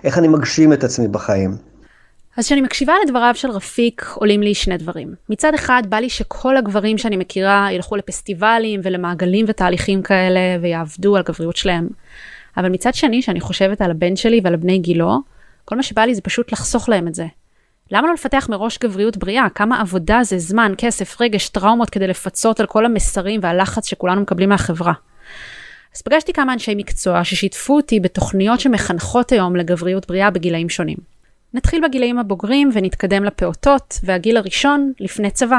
איך 0.05 0.19
אני 0.19 0.29
מגשים 0.29 0.73
את 0.73 0.85
עצמי 0.85 1.09
בחיים. 1.09 1.57
אז 2.37 2.47
כשאני 2.47 2.61
מקשיבה 2.61 2.93
לדבריו 3.05 3.35
של 3.35 3.51
רפיק, 3.51 4.13
עולים 4.15 4.43
לי 4.43 4.55
שני 4.55 4.77
דברים. 4.77 5.15
מצד 5.29 5.55
אחד, 5.55 5.83
בא 5.89 5.97
לי 5.97 6.09
שכל 6.09 6.57
הגברים 6.57 6.99
שאני 6.99 7.17
מכירה 7.17 7.69
ילכו 7.73 7.97
לפסטיבלים 7.97 8.81
ולמעגלים 8.85 9.47
ותהליכים 9.49 10.03
כאלה 10.03 10.41
ויעבדו 10.61 11.17
על 11.17 11.23
גבריות 11.23 11.57
שלהם. 11.57 11.89
אבל 12.57 12.69
מצד 12.69 12.95
שני, 12.95 13.23
שאני 13.23 13.41
חושבת 13.41 13.81
על 13.81 13.91
הבן 13.91 14.17
שלי 14.17 14.41
ועל 14.45 14.57
בני 14.57 14.79
גילו, 14.79 15.19
כל 15.65 15.77
מה 15.77 15.83
שבא 15.83 16.03
לי 16.03 16.15
זה 16.15 16.21
פשוט 16.21 16.53
לחסוך 16.53 16.89
להם 16.89 17.09
את 17.09 17.15
זה. 17.15 17.27
למה 17.91 18.07
לא 18.07 18.15
לפתח 18.15 18.47
מראש 18.51 18.79
גבריות 18.79 19.17
בריאה? 19.17 19.49
כמה 19.55 19.81
עבודה 19.81 20.21
זה 20.23 20.39
זמן, 20.39 20.73
כסף, 20.79 21.21
רגש, 21.21 21.49
טראומות 21.49 21.91
כדי 21.91 22.07
לפצות 22.07 22.61
על 22.61 22.67
כל 22.67 22.85
המסרים 22.85 23.41
והלחץ 23.43 23.89
שכולנו 23.89 24.21
מקבלים 24.21 24.49
מהחברה. 24.49 24.93
אז 25.97 26.03
פגשתי 26.03 26.33
כמה 26.33 26.53
אנשי 26.53 26.75
מקצוע 26.75 27.25
ששיתפו 27.25 27.77
אותי 27.77 28.01
בתוכניות 28.01 28.61
שמחנכות 28.61 29.33
היום 29.33 29.57
לגבריות 29.57 30.07
בריאה 30.09 30.31
בגילאים 30.31 30.69
שונים. 30.69 30.97
נתחיל 31.55 31.85
בגילאים 31.89 32.19
הבוגרים 32.19 32.71
ונתקדם 32.75 33.25
לפעוטות, 33.25 34.01
והגיל 34.05 34.37
הראשון 34.37 34.93
לפני 35.01 35.31
צבא. 35.31 35.59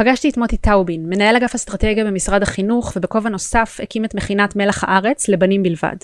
פגשתי 0.00 0.28
את 0.28 0.36
מוטי 0.36 0.56
טאובין, 0.56 1.08
מנהל 1.08 1.36
אגף 1.36 1.54
אסטרטגיה 1.54 2.04
במשרד 2.04 2.42
החינוך, 2.42 2.92
ובכובע 2.96 3.28
נוסף 3.28 3.78
הקים 3.82 4.04
את 4.04 4.14
מכינת 4.14 4.56
מלח 4.56 4.84
הארץ 4.84 5.28
לבנים 5.28 5.62
בלבד. 5.62 5.96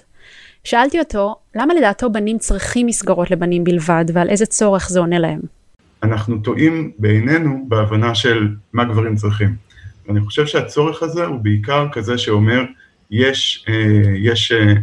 שאלתי 0.65 0.99
אותו, 0.99 1.37
למה 1.55 1.75
לדעתו 1.75 2.11
בנים 2.11 2.39
צריכים 2.39 2.87
מסגרות 2.87 3.31
לבנים 3.31 3.65
בלבד, 3.65 4.05
ועל 4.13 4.29
איזה 4.29 4.47
צורך 4.47 4.89
זה 4.89 5.01
עונה 5.01 5.19
להם? 5.19 5.41
אנחנו 6.03 6.39
טועים 6.39 6.93
בעינינו 6.99 7.65
בהבנה 7.69 8.15
של 8.15 8.49
מה 8.73 8.85
גברים 8.85 9.17
צריכים. 9.17 9.55
ואני 10.07 10.21
חושב 10.21 10.47
שהצורך 10.47 11.03
הזה 11.03 11.25
הוא 11.25 11.41
בעיקר 11.41 11.87
כזה 11.93 12.19
שאומר, 12.19 12.63
יש, 13.11 13.65
אה, 13.69 14.03
יש 14.17 14.53
אה, 14.53 14.75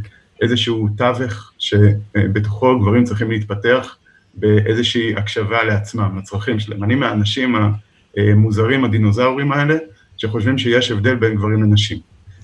איזשהו 0.41 0.89
תווך 0.97 1.51
שבתוכו 1.59 2.79
גברים 2.79 3.03
צריכים 3.03 3.31
להתפתח 3.31 3.97
באיזושהי 4.33 5.15
הקשבה 5.15 5.63
לעצמם, 5.63 6.17
לצרכים 6.17 6.59
שלהם. 6.59 6.83
אני 6.83 6.95
מהאנשים 6.95 7.55
המוזרים, 8.17 8.85
הדינוזאורים 8.85 9.51
האלה, 9.51 9.75
שחושבים 10.17 10.57
שיש 10.57 10.91
הבדל 10.91 11.15
בין 11.15 11.35
גברים 11.35 11.63
לנשים. 11.63 11.99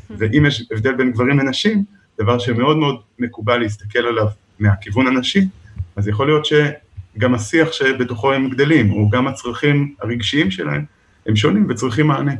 ואם 0.10 0.46
יש 0.46 0.68
הבדל 0.72 0.94
בין 0.94 1.12
גברים 1.12 1.40
לנשים, 1.40 1.84
דבר 2.22 2.40
שמאוד 2.40 2.78
מאוד 2.78 2.96
מקובל 3.20 3.58
להסתכל 3.58 4.00
עליו 4.00 4.28
מהכיוון 4.60 5.08
הנשי, 5.08 5.48
אז 5.96 6.08
יכול 6.08 6.28
להיות 6.28 6.46
שגם 6.46 7.34
השיח 7.34 7.72
שבתוכו 7.72 8.34
הם 8.34 8.50
גדלים, 8.50 8.92
או 8.92 9.10
גם 9.10 9.28
הצרכים 9.28 9.96
הרגשיים 10.02 10.52
שלהם, 10.52 10.86
הם 11.26 11.36
שונים 11.36 11.66
וצריכים 11.70 12.08
מענה. 12.08 12.34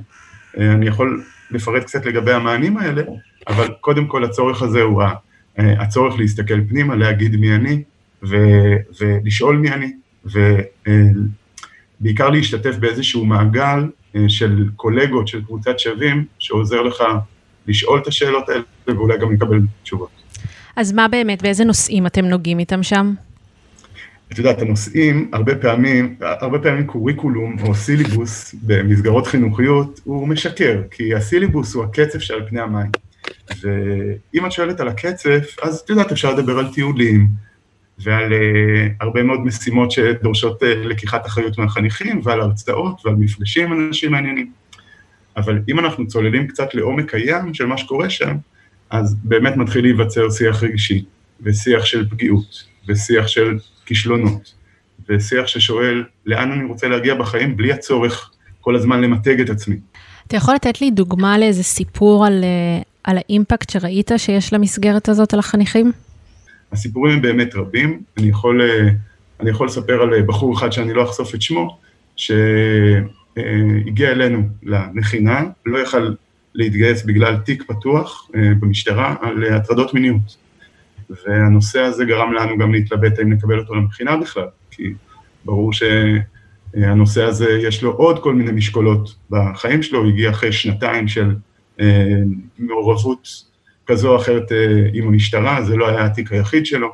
אה, 0.58 0.72
אני 0.72 0.88
יכול 0.88 1.24
לפרט 1.52 1.84
קצת 1.84 2.06
לגבי 2.06 2.32
המענים 2.32 2.78
האלה, 2.78 3.04
אבל 3.48 3.68
קודם 3.82 4.08
כל 4.08 4.24
הצורך 4.24 4.62
הזה 4.62 4.82
הוא 4.82 5.04
אה, 5.04 5.14
הצורך 5.60 6.20
להסתכל 6.20 6.68
פנימה, 6.70 6.96
להגיד 6.96 7.36
מי 7.36 7.56
אני, 7.56 7.84
ו- 8.24 8.76
ולשאול 9.02 9.58
מי 9.58 9.70
אני, 9.72 9.92
ובעיקר 12.02 12.30
להשתתף 12.30 12.76
באיזשהו 12.76 13.26
מעגל 13.26 13.90
אה, 14.16 14.22
של 14.28 14.70
קולגות, 14.76 15.28
של 15.28 15.42
קבוצת 15.42 15.80
שווים, 15.80 16.26
שעוזר 16.40 16.82
לך 16.82 17.04
לשאול 17.68 18.00
את 18.00 18.08
השאלות 18.08 18.50
האלה 18.50 18.64
ואולי 18.88 19.18
גם 19.18 19.34
לקבל 19.34 19.62
תשובות. 19.84 20.10
אז 20.76 20.94
מה 20.94 21.08
באמת, 21.08 21.42
באיזה 21.42 21.64
נושאים 21.64 22.08
אתם 22.08 22.26
נוגעים 22.26 22.60
איתם 22.60 22.84
שם? 22.84 23.14
את 24.32 24.38
יודעת, 24.38 24.62
הנושאים, 24.62 25.30
הרבה 25.34 25.56
פעמים, 25.56 26.16
הרבה 26.22 26.60
פעמים 26.60 26.88
קוריקולום 26.88 27.56
או 27.62 27.76
סיליבוס 27.76 28.56
במסגרות 28.64 29.28
חינוכיות 29.28 30.02
הוא 30.04 30.28
משקר, 30.28 30.82
כי 30.92 31.16
הסיליבוס 31.16 31.76
הוא 31.76 31.84
הקצף 31.84 32.20
שעל 32.20 32.42
פני 32.50 32.62
המים. 32.62 32.92
ואם 33.62 34.46
את 34.46 34.52
שואלת 34.52 34.80
על 34.80 34.88
הקצף, 34.88 35.56
אז 35.62 35.80
את 35.80 35.90
יודעת, 35.90 36.12
אפשר 36.12 36.34
לדבר 36.34 36.60
על 36.60 36.74
טיולים, 36.74 37.28
ועל 38.00 38.32
uh, 38.32 38.36
הרבה 39.02 39.24
מאוד 39.24 39.40
משימות 39.46 39.92
שדורשות 39.92 40.64
uh, 40.64 40.66
לקיחת 40.66 41.26
אחריות 41.26 41.58
מהחניכים, 41.58 42.22
ועל 42.24 42.42
הרצאות 42.42 43.02
ועל 43.06 43.16
מפגשים 43.16 43.74
עם 43.74 43.88
אנשים 43.88 44.12
מעניינים. 44.12 44.52
אבל 45.38 45.60
אם 45.70 45.80
אנחנו 45.80 46.08
צוללים 46.08 46.48
קצת 46.48 46.74
לעומק 46.74 47.14
הים 47.14 47.54
של 47.54 47.66
מה 47.66 47.78
שקורה 47.78 48.10
שם, 48.10 48.36
אז 48.90 49.16
באמת 49.24 49.58
מתחיל 49.58 49.82
להיווצר 49.82 50.30
שיח 50.30 50.64
רגשי, 50.64 51.04
ושיח 51.42 51.86
של 51.86 52.10
פגיעות, 52.10 52.64
ושיח 52.88 53.28
של 53.28 53.58
כישלונות, 53.86 54.54
ושיח 55.10 55.48
ששואל 55.48 56.04
לאן 56.26 56.52
אני 56.52 56.64
רוצה 56.64 56.88
להגיע 56.88 57.16
בחיים 57.16 57.58
בלי 57.58 57.74
הצורך 57.74 58.32
כל 58.62 58.76
הזמן 58.76 59.02
למתג 59.02 59.42
את 59.42 59.50
עצמי. 59.50 59.76
אתה 60.28 60.38
יכול 60.38 60.56
לתת 60.56 60.82
לי 60.82 60.92
דוגמה 60.92 61.38
לאיזה 61.38 61.64
סיפור 61.64 62.26
על, 62.26 62.44
אה, 62.44 62.82
על 63.04 63.18
האימפקט 63.18 63.70
שראית 63.70 64.12
שיש 64.18 64.54
למסגרת 64.54 65.10
הזאת 65.10 65.34
על 65.34 65.40
החניכים? 65.40 65.92
הסיפורים 66.72 67.14
הם 67.14 67.22
באמת 67.22 67.56
רבים, 67.56 68.02
אני 68.18 68.28
יכול, 68.28 68.62
אה, 68.62 68.90
אני 69.40 69.50
יכול 69.50 69.68
לספר 69.68 70.02
על 70.02 70.14
אה, 70.14 70.22
בחור 70.22 70.58
אחד 70.58 70.72
שאני 70.72 70.94
לא 70.94 71.04
אחשוף 71.04 71.36
את 71.36 71.42
שמו, 71.42 71.78
שהגיע 72.16 72.52
אלינו 74.12 74.42
למכינה, 74.64 75.44
לא 75.66 75.80
יכל 75.80 76.14
להתגייס 76.56 77.04
בגלל 77.04 77.38
תיק 77.38 77.64
פתוח 77.64 78.30
אה, 78.36 78.50
במשטרה 78.60 79.16
על 79.22 79.44
הטרדות 79.44 79.94
מיניות. 79.94 80.38
והנושא 81.10 81.80
הזה 81.80 82.06
גרם 82.06 82.34
לנו 82.34 82.58
גם 82.58 82.72
להתלבט 82.72 83.20
האם 83.20 83.34
נקבל 83.34 83.60
אותו 83.60 83.76
למכינה 83.76 84.18
בכלל, 84.18 84.48
כי 84.72 84.94
ברור 85.46 85.72
שהנושא 85.74 87.24
הזה 87.24 87.50
יש 87.50 87.84
לו 87.84 87.92
עוד 87.92 88.24
כל 88.24 88.36
מיני 88.36 88.52
משקולות 88.52 89.16
בחיים 89.30 89.84
שלו, 89.84 90.00
הוא 90.00 90.08
הגיע 90.08 90.30
אחרי 90.30 90.52
שנתיים 90.52 91.08
של 91.08 91.36
מעורבות 92.60 93.28
כזו 93.92 94.12
או 94.12 94.18
אחרת 94.18 94.52
אה, 94.52 94.90
עם 94.94 95.08
המשטרה, 95.08 95.64
זה 95.64 95.76
לא 95.76 95.88
היה 95.90 96.06
התיק 96.06 96.32
היחיד 96.32 96.66
שלו, 96.66 96.92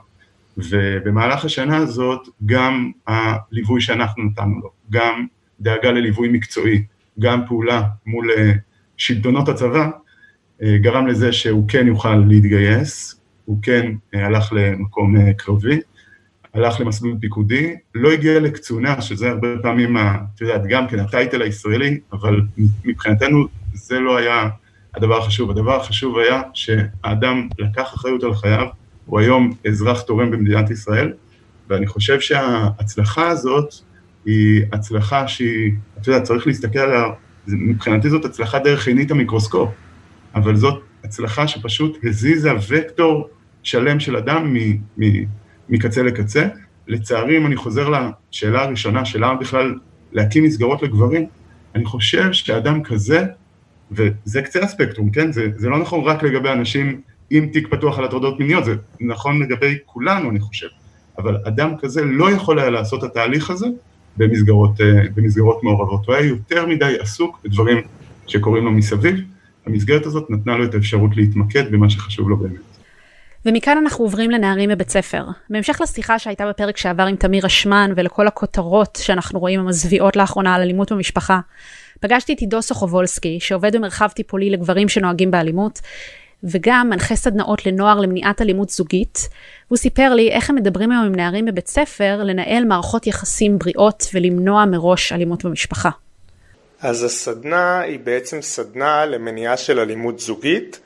ובמהלך 0.57 1.46
השנה 1.46 1.77
הזאת 1.77 2.27
גם 2.46 2.91
הליווי 3.07 3.81
שאנחנו 3.81 4.24
נתנו 4.24 4.60
לו, 4.60 4.69
גם 4.89 5.25
דאגה 5.60 5.91
לליווי 5.91 6.29
מקצועי, 6.29 6.84
גם 7.19 7.41
פעולה 7.48 7.81
מול 8.05 8.31
אה, 8.38 8.51
שלטונות 8.98 9.50
הצבא, 9.50 9.89
אה, 10.63 10.77
גרם 10.77 11.07
לזה 11.07 11.34
שהוא 11.34 11.69
כן 11.69 11.88
יוכל 11.88 12.15
להתגייס, 12.15 13.22
הוא 13.46 13.60
כן 13.62 13.91
הלך 14.13 14.53
למקום 14.55 15.31
קרבי, 15.31 15.79
הלך 16.53 16.79
למסלול 16.79 17.17
פיקודי, 17.19 17.75
לא 17.96 18.12
הגיע 18.12 18.39
לקצונה, 18.39 19.01
שזה 19.01 19.29
הרבה 19.29 19.48
פעמים, 19.62 19.98
את 19.98 20.41
יודעת, 20.41 20.62
גם 20.69 20.88
כן 20.88 21.00
הטייטל 21.00 21.41
הישראלי, 21.41 22.00
אבל 22.13 22.41
מבחינתנו 22.86 23.48
זה 23.74 24.00
לא 24.00 24.17
היה 24.17 24.50
הדבר 24.98 25.18
החשוב. 25.18 25.51
הדבר 25.51 25.82
החשוב 25.82 26.18
היה 26.18 26.42
שהאדם 26.54 27.48
לקח 27.60 27.94
אחריות 27.94 28.24
על 28.24 28.34
חייו, 28.34 28.68
הוא 29.06 29.20
היום 29.20 29.54
אזרח 29.68 30.01
תורם 30.01 30.32
במדינת 30.32 30.70
ישראל, 30.70 31.13
ואני 31.70 31.88
חושב 31.88 32.20
שההצלחה 32.20 33.27
הזאת 33.27 33.74
היא 34.25 34.62
הצלחה 34.72 35.27
שהיא, 35.27 35.72
אתה 36.01 36.10
יודע, 36.10 36.22
צריך 36.22 36.48
להסתכל 36.48 36.80
עליה, 36.80 37.04
מבחינתי 37.48 38.10
זאת 38.10 38.25
הצלחה 38.25 38.60
דרך 38.60 38.88
עינית 38.88 39.12
המיקרוסקופ, 39.12 39.70
אבל 40.36 40.56
זאת 40.56 40.84
הצלחה 41.04 41.48
שפשוט 41.48 41.98
הזיזה 42.04 42.51
וקטור 42.70 43.27
שלם 43.63 44.00
של 44.00 44.16
אדם 44.18 44.54
מ, 44.54 44.58
מ, 44.98 45.24
מקצה 45.70 46.04
לקצה. 46.04 46.48
לצערי, 46.88 47.38
אם 47.38 47.46
אני 47.46 47.56
חוזר 47.56 47.89
לשאלה 47.89 48.63
הראשונה, 48.63 49.06
של 49.06 49.20
למה 49.25 49.36
בכלל 49.36 49.75
להקים 50.13 50.44
מסגרות 50.44 50.84
לגברים, 50.84 51.25
אני 51.75 51.86
חושב 51.86 52.32
שאדם 52.32 52.84
כזה 52.84 53.25
וזה 53.91 54.41
קצה 54.41 54.60
הספקטרום, 54.60 55.10
כן? 55.10 55.32
זה, 55.32 55.48
זה 55.56 55.70
לא 55.70 55.79
נכון 55.79 56.03
רק 56.03 56.24
לגבי 56.24 56.50
אנשים 56.50 57.01
עם 57.29 57.48
תיק 57.48 57.67
פתוח 57.67 58.00
על 58.00 58.06
הטרדות 58.06 58.39
מיניות, 58.39 58.65
זה 58.65 58.75
נכון 59.00 59.41
לגבי 59.41 59.77
כולנו, 59.86 60.29
אני 60.29 60.39
חושב. 60.39 60.67
אבל 61.17 61.38
אדם 61.48 61.74
כזה 61.82 62.06
לא 62.06 62.32
יכול 62.32 62.60
היה 62.60 62.70
לעשות 62.70 63.03
את 63.03 63.10
התהליך 63.10 63.50
הזה 63.50 63.67
במסגרות, 64.17 64.82
אה, 64.82 64.86
במסגרות 65.15 65.63
מעורבות. 65.63 66.06
הוא 66.06 66.15
היה 66.15 66.25
יותר 66.25 66.65
מדי 66.65 66.96
עסוק 67.00 67.39
בדברים 67.44 67.77
שקורים 68.27 68.65
לו 68.65 68.72
מסביב. 68.72 69.15
המסגרת 69.65 70.06
הזאת 70.06 70.29
נתנה 70.29 70.58
לו 70.58 70.65
את 70.65 70.74
האפשרות 70.74 71.17
להתמקד 71.17 71.72
במה 71.72 71.89
שחשוב 71.89 72.29
לו 72.29 72.38
באמת. 72.38 72.62
ומכאן 73.46 73.77
אנחנו 73.77 74.06
עוברים 74.06 74.32
לנערים 74.32 74.70
בבית 74.70 74.89
ספר. 74.89 75.25
בהמשך 75.50 75.82
לשיחה 75.82 76.20
שהייתה 76.20 76.50
בפרק 76.50 76.77
שעבר 76.77 77.03
עם 77.03 77.15
תמיר 77.15 77.46
אשמן 77.46 77.91
ולכל 77.96 78.27
הכותרות 78.27 79.00
שאנחנו 79.01 79.39
רואים 79.39 79.60
המזוויעות 79.60 80.15
לאחרונה 80.15 80.56
על 80.56 80.62
אלימות 80.62 80.91
במשפחה, 80.91 81.39
פגשתי 82.00 82.34
את 82.34 82.39
עידו 82.39 82.62
סוחובולסקי, 82.62 83.39
שעובד 83.39 83.75
במרחב 83.75 84.08
טיפולי 84.08 84.50
לגברים 84.50 84.89
שנוהגים 84.89 85.32
באלימות, 85.32 85.82
וגם 86.44 86.88
מנחה 86.89 87.16
סדנאות 87.16 87.66
לנוער 87.66 88.00
למניעת 88.00 88.42
אלימות 88.42 88.70
זוגית. 88.70 89.30
והוא 89.68 89.77
סיפר 89.77 90.13
לי 90.13 90.32
איך 90.32 90.50
הם 90.50 90.56
מדברים 90.56 90.92
היום 90.92 91.06
עם 91.06 91.16
נערים 91.16 91.46
בבית 91.46 91.68
ספר 91.68 92.24
לנהל 92.24 92.66
מערכות 92.66 93.08
יחסים 93.08 93.60
בריאות 93.60 94.04
ולמנוע 94.13 94.66
מראש 94.66 95.12
אלימות 95.12 95.46
במשפחה. 95.46 95.89
אז 96.82 97.04
הסדנה 97.04 97.80
היא 97.80 98.00
בעצם 98.00 98.42
סדנה 98.42 99.06
למניעה 99.06 99.58
של 99.58 99.80
אלימות 99.80 100.20
זוגית 100.20 100.80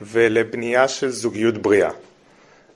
ולבנייה 0.00 0.88
של 0.88 1.08
זוגיות 1.08 1.58
בריאה. 1.58 1.90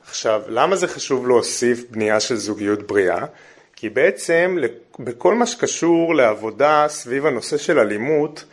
עכשיו, 0.09 0.43
למה 0.49 0.77
זה 0.77 0.89
חשוב 0.89 1.29
להוסיף 1.29 1.85
בנייה 1.91 2.21
של 2.21 2.37
זוגיות 2.37 2.87
בריאה? 2.87 3.25
כי 3.77 3.89
בעצם 3.91 4.57
בכל 4.99 5.35
מה 5.35 5.47
שקשור 5.47 6.15
לעבודה 6.15 6.87
סביב 6.89 7.27
הנושא 7.27 7.57
של 7.57 7.79
אלימות, 7.79 8.45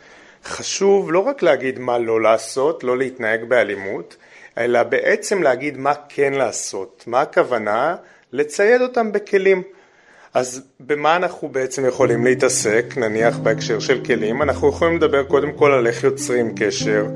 חשוב 0.44 1.12
לא 1.12 1.18
רק 1.18 1.42
להגיד 1.42 1.78
מה 1.78 1.98
לא 1.98 2.20
לעשות, 2.20 2.84
לא 2.84 2.98
להתנהג 2.98 3.44
באלימות, 3.44 4.16
אלא 4.58 4.82
בעצם 4.82 5.42
להגיד 5.42 5.78
מה 5.78 5.92
כן 6.08 6.32
לעשות. 6.32 7.04
מה 7.06 7.20
הכוונה? 7.20 7.96
לצייד 8.32 8.80
אותם 8.80 9.12
בכלים. 9.12 9.62
אז 10.34 10.62
במה 10.80 11.16
אנחנו 11.16 11.48
בעצם 11.48 11.86
יכולים 11.86 12.24
להתעסק, 12.24 12.94
נניח 12.96 13.38
בהקשר 13.38 13.78
של 13.78 14.04
כלים? 14.04 14.42
אנחנו 14.42 14.68
יכולים 14.68 14.96
לדבר 14.96 15.22
קודם 15.22 15.52
כל 15.52 15.72
על 15.72 15.86
איך 15.86 16.04
יוצרים 16.04 16.54
קשר, 16.56 17.06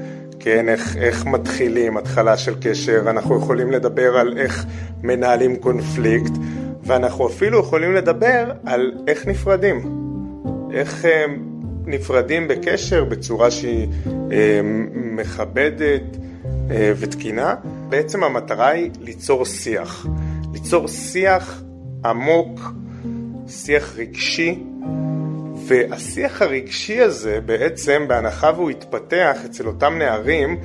כן, 0.40 0.68
איך, 0.68 0.96
איך 0.96 1.26
מתחילים 1.26 1.96
התחלה 1.96 2.36
של 2.36 2.54
קשר, 2.62 3.02
אנחנו 3.06 3.38
יכולים 3.38 3.70
לדבר 3.70 4.16
על 4.16 4.38
איך 4.38 4.64
מנהלים 5.02 5.56
קונפליקט, 5.56 6.32
ואנחנו 6.86 7.26
אפילו 7.26 7.60
יכולים 7.60 7.94
לדבר 7.94 8.52
על 8.66 8.92
איך 9.06 9.26
נפרדים, 9.26 10.04
איך 10.72 11.04
אה, 11.04 11.24
נפרדים 11.86 12.48
בקשר 12.48 13.04
בצורה 13.04 13.50
שהיא 13.50 13.88
אה, 14.32 14.60
מכבדת 14.94 16.02
אה, 16.70 16.92
ותקינה. 16.96 17.54
בעצם 17.88 18.24
המטרה 18.24 18.68
היא 18.68 18.90
ליצור 19.00 19.44
שיח, 19.44 20.06
ליצור 20.52 20.88
שיח 20.88 21.62
עמוק, 22.04 22.60
שיח 23.48 23.94
רגשי, 23.96 24.62
והשיח 25.66 26.42
הרגשי 26.42 27.00
הזה 27.00 27.40
בעצם, 27.46 28.04
בהנחה 28.08 28.50
והוא 28.56 28.70
יתפתח 28.70 29.36
אצל 29.44 29.66
אותם 29.66 29.94
נערים, 29.98 30.60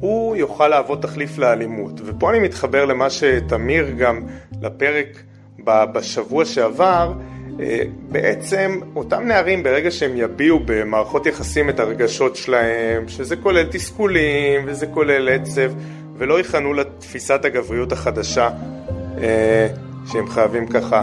הוא 0.00 0.36
יוכל 0.36 0.68
להוות 0.68 1.02
תחליף 1.02 1.38
לאלימות. 1.38 2.00
ופה 2.04 2.30
אני 2.30 2.38
מתחבר 2.38 2.84
למה 2.84 3.10
שתמיר 3.10 3.90
גם 3.98 4.26
לפרק 4.62 5.22
בשבוע 5.64 6.44
שעבר, 6.44 7.12
אה, 7.60 7.82
בעצם 8.08 8.80
אותם 8.96 9.22
נערים 9.22 9.62
ברגע 9.62 9.90
שהם 9.90 10.12
יביעו 10.16 10.60
במערכות 10.64 11.26
יחסים 11.26 11.68
את 11.68 11.80
הרגשות 11.80 12.36
שלהם, 12.36 13.08
שזה 13.08 13.36
כולל 13.36 13.66
תסכולים 13.70 14.60
וזה 14.66 14.86
כולל 14.86 15.28
עצב, 15.28 15.72
ולא 16.16 16.38
ייכנעו 16.38 16.72
לתפיסת 16.72 17.44
הגבריות 17.44 17.92
החדשה 17.92 18.50
אה, 19.22 19.68
שהם 20.12 20.28
חייבים 20.28 20.66
ככה 20.66 21.02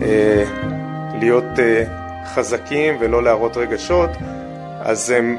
אה, 0.00 0.44
להיות 1.20 1.44
חזקים 2.34 2.96
ולא 3.00 3.22
להראות 3.22 3.56
רגשות, 3.56 4.10
אז 4.80 5.10
הם 5.10 5.38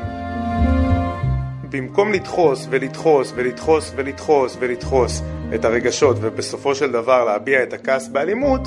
במקום 1.69 2.11
לדחוס 2.13 2.67
ולדחוס 2.69 3.33
ולדחוס 3.35 3.93
ולדחוס 3.95 4.57
ולדחוס 4.59 5.21
את 5.55 5.65
הרגשות 5.65 6.17
ובסופו 6.21 6.75
של 6.75 6.91
דבר 6.91 7.25
להביע 7.25 7.63
את 7.63 7.73
הכעס 7.73 8.07
באלימות, 8.07 8.61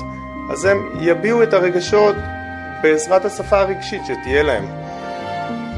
אז 0.51 0.65
הם 0.65 0.89
יביעו 1.01 1.43
את 1.43 1.53
הרגשות 1.53 2.15
בעזרת 2.83 3.25
השפה 3.25 3.59
הרגשית 3.59 4.01
שתהיה 4.05 4.43
להם. 4.43 4.65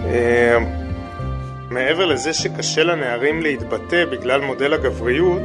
אה, 0.06 0.58
מעבר 1.70 2.06
לזה 2.06 2.34
שקשה 2.34 2.84
לנערים 2.84 3.42
להתבטא 3.42 4.06
בגלל 4.06 4.42
מודל 4.42 4.74
הגבריות, 4.74 5.42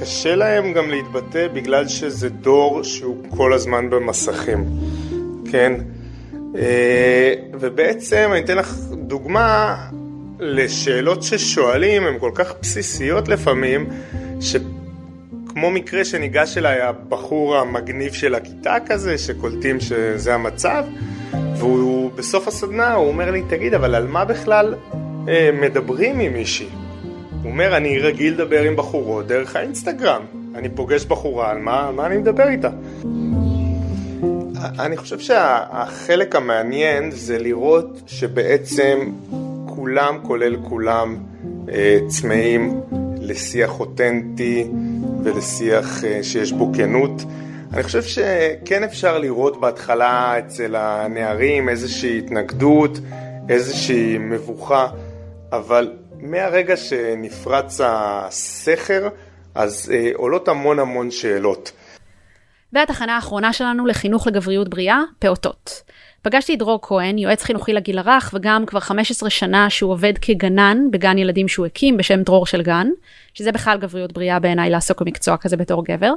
קשה 0.00 0.34
להם 0.34 0.72
גם 0.72 0.90
להתבטא 0.90 1.48
בגלל 1.48 1.88
שזה 1.88 2.28
דור 2.28 2.82
שהוא 2.82 3.16
כל 3.36 3.52
הזמן 3.52 3.90
במסכים, 3.90 4.64
כן? 5.50 5.72
אה, 6.56 7.34
ובעצם 7.60 8.30
אני 8.32 8.40
אתן 8.40 8.56
לך 8.56 8.74
דוגמה 8.92 9.76
לשאלות 10.40 11.22
ששואלים, 11.22 12.06
הן 12.06 12.18
כל 12.18 12.30
כך 12.34 12.54
בסיסיות 12.62 13.28
לפעמים, 13.28 13.86
שכמו 15.52 15.70
מקרה 15.70 16.04
שניגש 16.04 16.58
אליי 16.58 16.80
הבחור 16.80 17.56
המגניב 17.56 18.12
של 18.12 18.34
הכיתה 18.34 18.76
כזה, 18.86 19.18
שקולטים 19.18 19.80
שזה 19.80 20.34
המצב, 20.34 20.84
והוא 21.56 22.10
בסוף 22.14 22.48
הסדנה, 22.48 22.94
הוא 22.94 23.08
אומר 23.08 23.30
לי, 23.30 23.42
תגיד, 23.48 23.74
אבל 23.74 23.94
על 23.94 24.06
מה 24.06 24.24
בכלל 24.24 24.74
אה, 25.28 25.50
מדברים 25.60 26.20
עם 26.20 26.32
מישהי? 26.32 26.68
הוא 27.42 27.50
אומר, 27.50 27.76
אני 27.76 27.98
רגיל 27.98 28.34
לדבר 28.34 28.62
עם 28.62 28.76
בחורות 28.76 29.26
דרך 29.26 29.56
האינסטגרם. 29.56 30.22
אני 30.54 30.68
פוגש 30.68 31.04
בחורה, 31.04 31.50
על 31.50 31.58
מה, 31.58 31.90
מה 31.90 32.06
אני 32.06 32.16
מדבר 32.16 32.48
איתה? 32.48 32.70
אני 34.78 34.96
חושב 34.96 35.18
שהחלק 35.18 36.36
המעניין 36.36 37.10
זה 37.10 37.38
לראות 37.38 38.02
שבעצם 38.06 39.10
כולם, 39.66 40.18
כולל 40.22 40.56
כולם, 40.68 41.16
אה, 41.72 41.98
צמאים 42.08 42.80
לשיח 43.20 43.80
אותנטי 43.80 44.68
ולשיח 45.24 46.04
אה, 46.04 46.22
שיש 46.22 46.52
בו 46.52 46.72
כנות. 46.76 47.22
אני 47.72 47.82
חושב 47.82 48.02
שכן 48.02 48.84
אפשר 48.84 49.18
לראות 49.18 49.60
בהתחלה 49.60 50.38
אצל 50.38 50.76
הנערים 50.76 51.68
איזושהי 51.68 52.18
התנגדות, 52.18 52.98
איזושהי 53.48 54.18
מבוכה, 54.18 54.88
אבל 55.52 55.92
מהרגע 56.20 56.76
שנפרץ 56.76 57.80
הסכר, 57.84 59.08
אז 59.54 59.92
אה, 59.94 60.10
עולות 60.14 60.48
המון 60.48 60.78
המון 60.78 61.10
שאלות. 61.10 61.72
והתחנה 62.72 63.14
האחרונה 63.14 63.52
שלנו 63.52 63.86
לחינוך 63.86 64.26
לגבריות 64.26 64.68
בריאה, 64.68 65.00
פעוטות. 65.18 65.82
פגשתי 66.22 66.54
את 66.54 66.58
דרור 66.58 66.78
כהן, 66.82 67.18
יועץ 67.18 67.42
חינוכי 67.42 67.72
לגיל 67.72 67.98
הרך, 67.98 68.30
וגם 68.34 68.66
כבר 68.66 68.80
15 68.80 69.30
שנה 69.30 69.70
שהוא 69.70 69.92
עובד 69.92 70.12
כגנן 70.20 70.78
בגן 70.90 71.18
ילדים 71.18 71.48
שהוא 71.48 71.66
הקים 71.66 71.96
בשם 71.96 72.22
דרור 72.22 72.46
של 72.46 72.62
גן, 72.62 72.88
שזה 73.34 73.52
בכלל 73.52 73.78
גבריות 73.78 74.12
בריאה 74.12 74.38
בעיניי 74.38 74.70
לעסוק 74.70 75.02
במקצוע 75.02 75.36
כזה 75.36 75.56
בתור 75.56 75.84
גבר. 75.84 76.12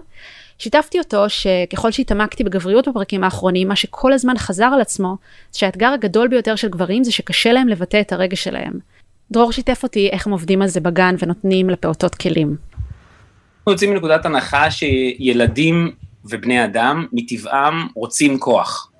שיתפתי 0.60 1.00
אותו 1.00 1.30
שככל 1.30 1.92
שהתעמקתי 1.92 2.44
בגבריות 2.44 2.88
בפרקים 2.88 3.24
האחרונים, 3.24 3.68
מה 3.68 3.76
שכל 3.76 4.14
הזמן 4.14 4.38
חזר 4.38 4.66
על 4.74 4.82
עצמו, 4.82 5.18
זה 5.52 5.60
שהאתגר 5.60 5.88
הגדול 5.88 6.28
ביותר 6.28 6.56
של 6.56 6.70
גברים 6.70 7.04
זה 7.04 7.12
שקשה 7.12 7.52
להם 7.52 7.68
לבטא 7.68 8.02
את 8.02 8.14
הרגש 8.14 8.44
שלהם. 8.44 8.74
דרור 9.32 9.52
שיתף 9.52 9.84
אותי 9.84 10.10
איך 10.12 10.28
הם 10.28 10.34
עובדים 10.34 10.62
על 10.62 10.68
זה 10.68 10.80
בגן 10.80 11.16
ונותנים 11.20 11.70
לפעוטות 11.70 12.16
כלים. 12.16 12.56
אנחנו 13.58 13.72
יוצאים 13.72 13.94
מנקודת 13.94 14.26
הנחה 14.26 14.72
שילדים 14.72 15.92
ובני 16.26 16.66
אדם 16.66 17.06
מטבעם 17.14 17.88
רוצים 17.96 18.40
כוח. 18.40 18.92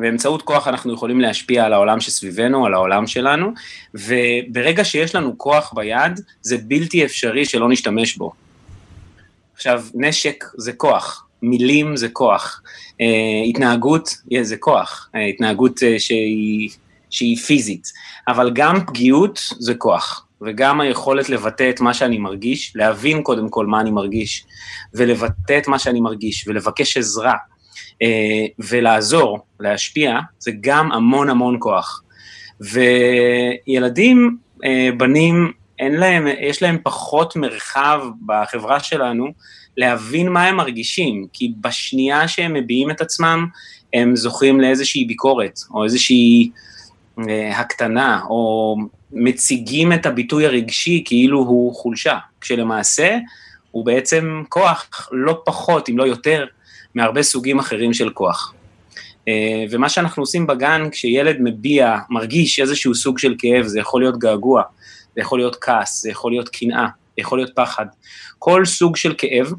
באמצעות 0.00 0.42
כוח 0.42 0.68
אנחנו 0.68 0.94
יכולים 0.94 1.20
להשפיע 1.20 1.64
על 1.64 1.72
העולם 1.72 2.00
שסביבנו, 2.00 2.66
על 2.66 2.74
העולם 2.74 3.06
שלנו, 3.06 3.52
וברגע 3.94 4.84
שיש 4.84 5.14
לנו 5.14 5.38
כוח 5.38 5.72
ביד, 5.76 6.20
זה 6.42 6.58
בלתי 6.58 7.04
אפשרי 7.04 7.44
שלא 7.44 7.68
נשתמש 7.68 8.16
בו. 8.16 8.32
עכשיו, 9.54 9.82
נשק 9.94 10.44
זה 10.56 10.72
כוח, 10.72 11.26
מילים 11.42 11.96
זה 11.96 12.08
כוח, 12.08 12.62
uh, 12.90 13.48
התנהגות 13.48 14.08
yeah, 14.08 14.42
זה 14.42 14.56
כוח, 14.56 15.10
uh, 15.14 15.18
התנהגות 15.18 15.78
uh, 15.78 15.98
שהיא, 15.98 16.70
שהיא 17.10 17.36
פיזית, 17.36 17.92
אבל 18.28 18.50
גם 18.54 18.86
פגיעות 18.86 19.40
זה 19.58 19.74
כוח, 19.74 20.26
וגם 20.42 20.80
היכולת 20.80 21.28
לבטא 21.28 21.70
את 21.70 21.80
מה 21.80 21.94
שאני 21.94 22.18
מרגיש, 22.18 22.72
להבין 22.76 23.22
קודם 23.22 23.48
כל 23.48 23.66
מה 23.66 23.80
אני 23.80 23.90
מרגיש, 23.90 24.44
ולבטא 24.94 25.58
את 25.58 25.68
מה 25.68 25.78
שאני 25.78 26.00
מרגיש, 26.00 26.48
ולבקש 26.48 26.96
עזרה, 26.96 27.30
אה, 27.32 27.57
ולעזור, 28.58 29.38
להשפיע, 29.60 30.18
זה 30.38 30.50
גם 30.60 30.92
המון 30.92 31.30
המון 31.30 31.56
כוח. 31.58 32.02
וילדים, 32.60 34.36
אה, 34.64 34.88
בנים, 34.96 35.52
אין 35.78 35.94
להם, 35.94 36.26
יש 36.40 36.62
להם 36.62 36.78
פחות 36.82 37.36
מרחב 37.36 38.00
בחברה 38.26 38.80
שלנו 38.80 39.26
להבין 39.76 40.28
מה 40.28 40.44
הם 40.44 40.56
מרגישים, 40.56 41.26
כי 41.32 41.52
בשנייה 41.60 42.28
שהם 42.28 42.54
מביעים 42.54 42.90
את 42.90 43.00
עצמם, 43.00 43.46
הם 43.94 44.16
זוכים 44.16 44.60
לאיזושהי 44.60 45.04
ביקורת, 45.04 45.58
או 45.74 45.84
איזושהי 45.84 46.50
אה, 47.28 47.58
הקטנה, 47.58 48.20
או 48.28 48.76
מציגים 49.12 49.92
את 49.92 50.06
הביטוי 50.06 50.46
הרגשי 50.46 51.02
כאילו 51.06 51.38
הוא 51.38 51.74
חולשה, 51.74 52.18
כשלמעשה 52.40 53.18
הוא 53.70 53.84
בעצם 53.84 54.42
כוח 54.48 55.08
לא 55.12 55.42
פחות, 55.46 55.88
אם 55.88 55.98
לא 55.98 56.04
יותר, 56.04 56.46
מהרבה 56.98 57.22
סוגים 57.22 57.58
אחרים 57.58 57.94
של 57.94 58.10
כוח. 58.10 58.54
אה, 59.28 59.64
ומה 59.70 59.88
שאנחנו 59.88 60.22
עושים 60.22 60.46
בגן, 60.46 60.88
כשילד 60.90 61.36
מביע, 61.40 61.96
מרגיש 62.10 62.60
איזשהו 62.60 62.94
סוג 62.94 63.18
של 63.18 63.34
כאב, 63.38 63.66
זה 63.66 63.80
יכול 63.80 64.00
להיות 64.00 64.18
געגוע, 64.18 64.62
זה 65.14 65.20
יכול 65.20 65.38
להיות 65.38 65.56
כעס, 65.60 66.02
זה 66.02 66.10
יכול 66.10 66.32
להיות 66.32 66.48
קנאה, 66.48 66.86
זה 66.86 67.20
יכול 67.20 67.38
להיות 67.38 67.50
פחד. 67.54 67.86
כל 68.38 68.64
סוג 68.64 68.96
של 68.96 69.14
כאב, 69.18 69.52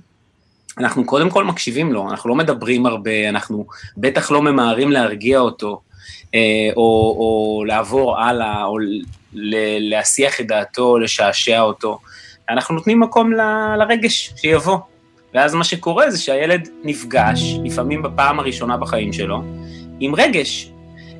אנחנו 0.77 1.05
קודם 1.05 1.29
כל 1.29 1.43
מקשיבים 1.43 1.93
לו, 1.93 2.09
אנחנו 2.09 2.29
לא 2.29 2.35
מדברים 2.35 2.85
הרבה, 2.85 3.29
אנחנו 3.29 3.65
בטח 3.97 4.31
לא 4.31 4.41
ממהרים 4.41 4.91
להרגיע 4.91 5.39
אותו, 5.39 5.81
אה, 6.35 6.69
או, 6.75 7.15
או 7.19 7.63
לעבור 7.67 8.19
הלאה, 8.19 8.65
או 8.65 8.77
להסיח 9.79 10.41
את 10.41 10.47
דעתו, 10.47 10.97
לשעשע 10.97 11.61
אותו. 11.61 11.99
אנחנו 12.49 12.75
נותנים 12.75 12.99
מקום 12.99 13.33
ל, 13.33 13.41
לרגש 13.79 14.33
שיבוא. 14.35 14.77
ואז 15.33 15.53
מה 15.53 15.63
שקורה 15.63 16.11
זה 16.11 16.19
שהילד 16.19 16.69
נפגש, 16.83 17.59
לפעמים 17.63 18.01
בפעם 18.01 18.39
הראשונה 18.39 18.77
בחיים 18.77 19.13
שלו, 19.13 19.41
עם 19.99 20.15
רגש, 20.15 20.71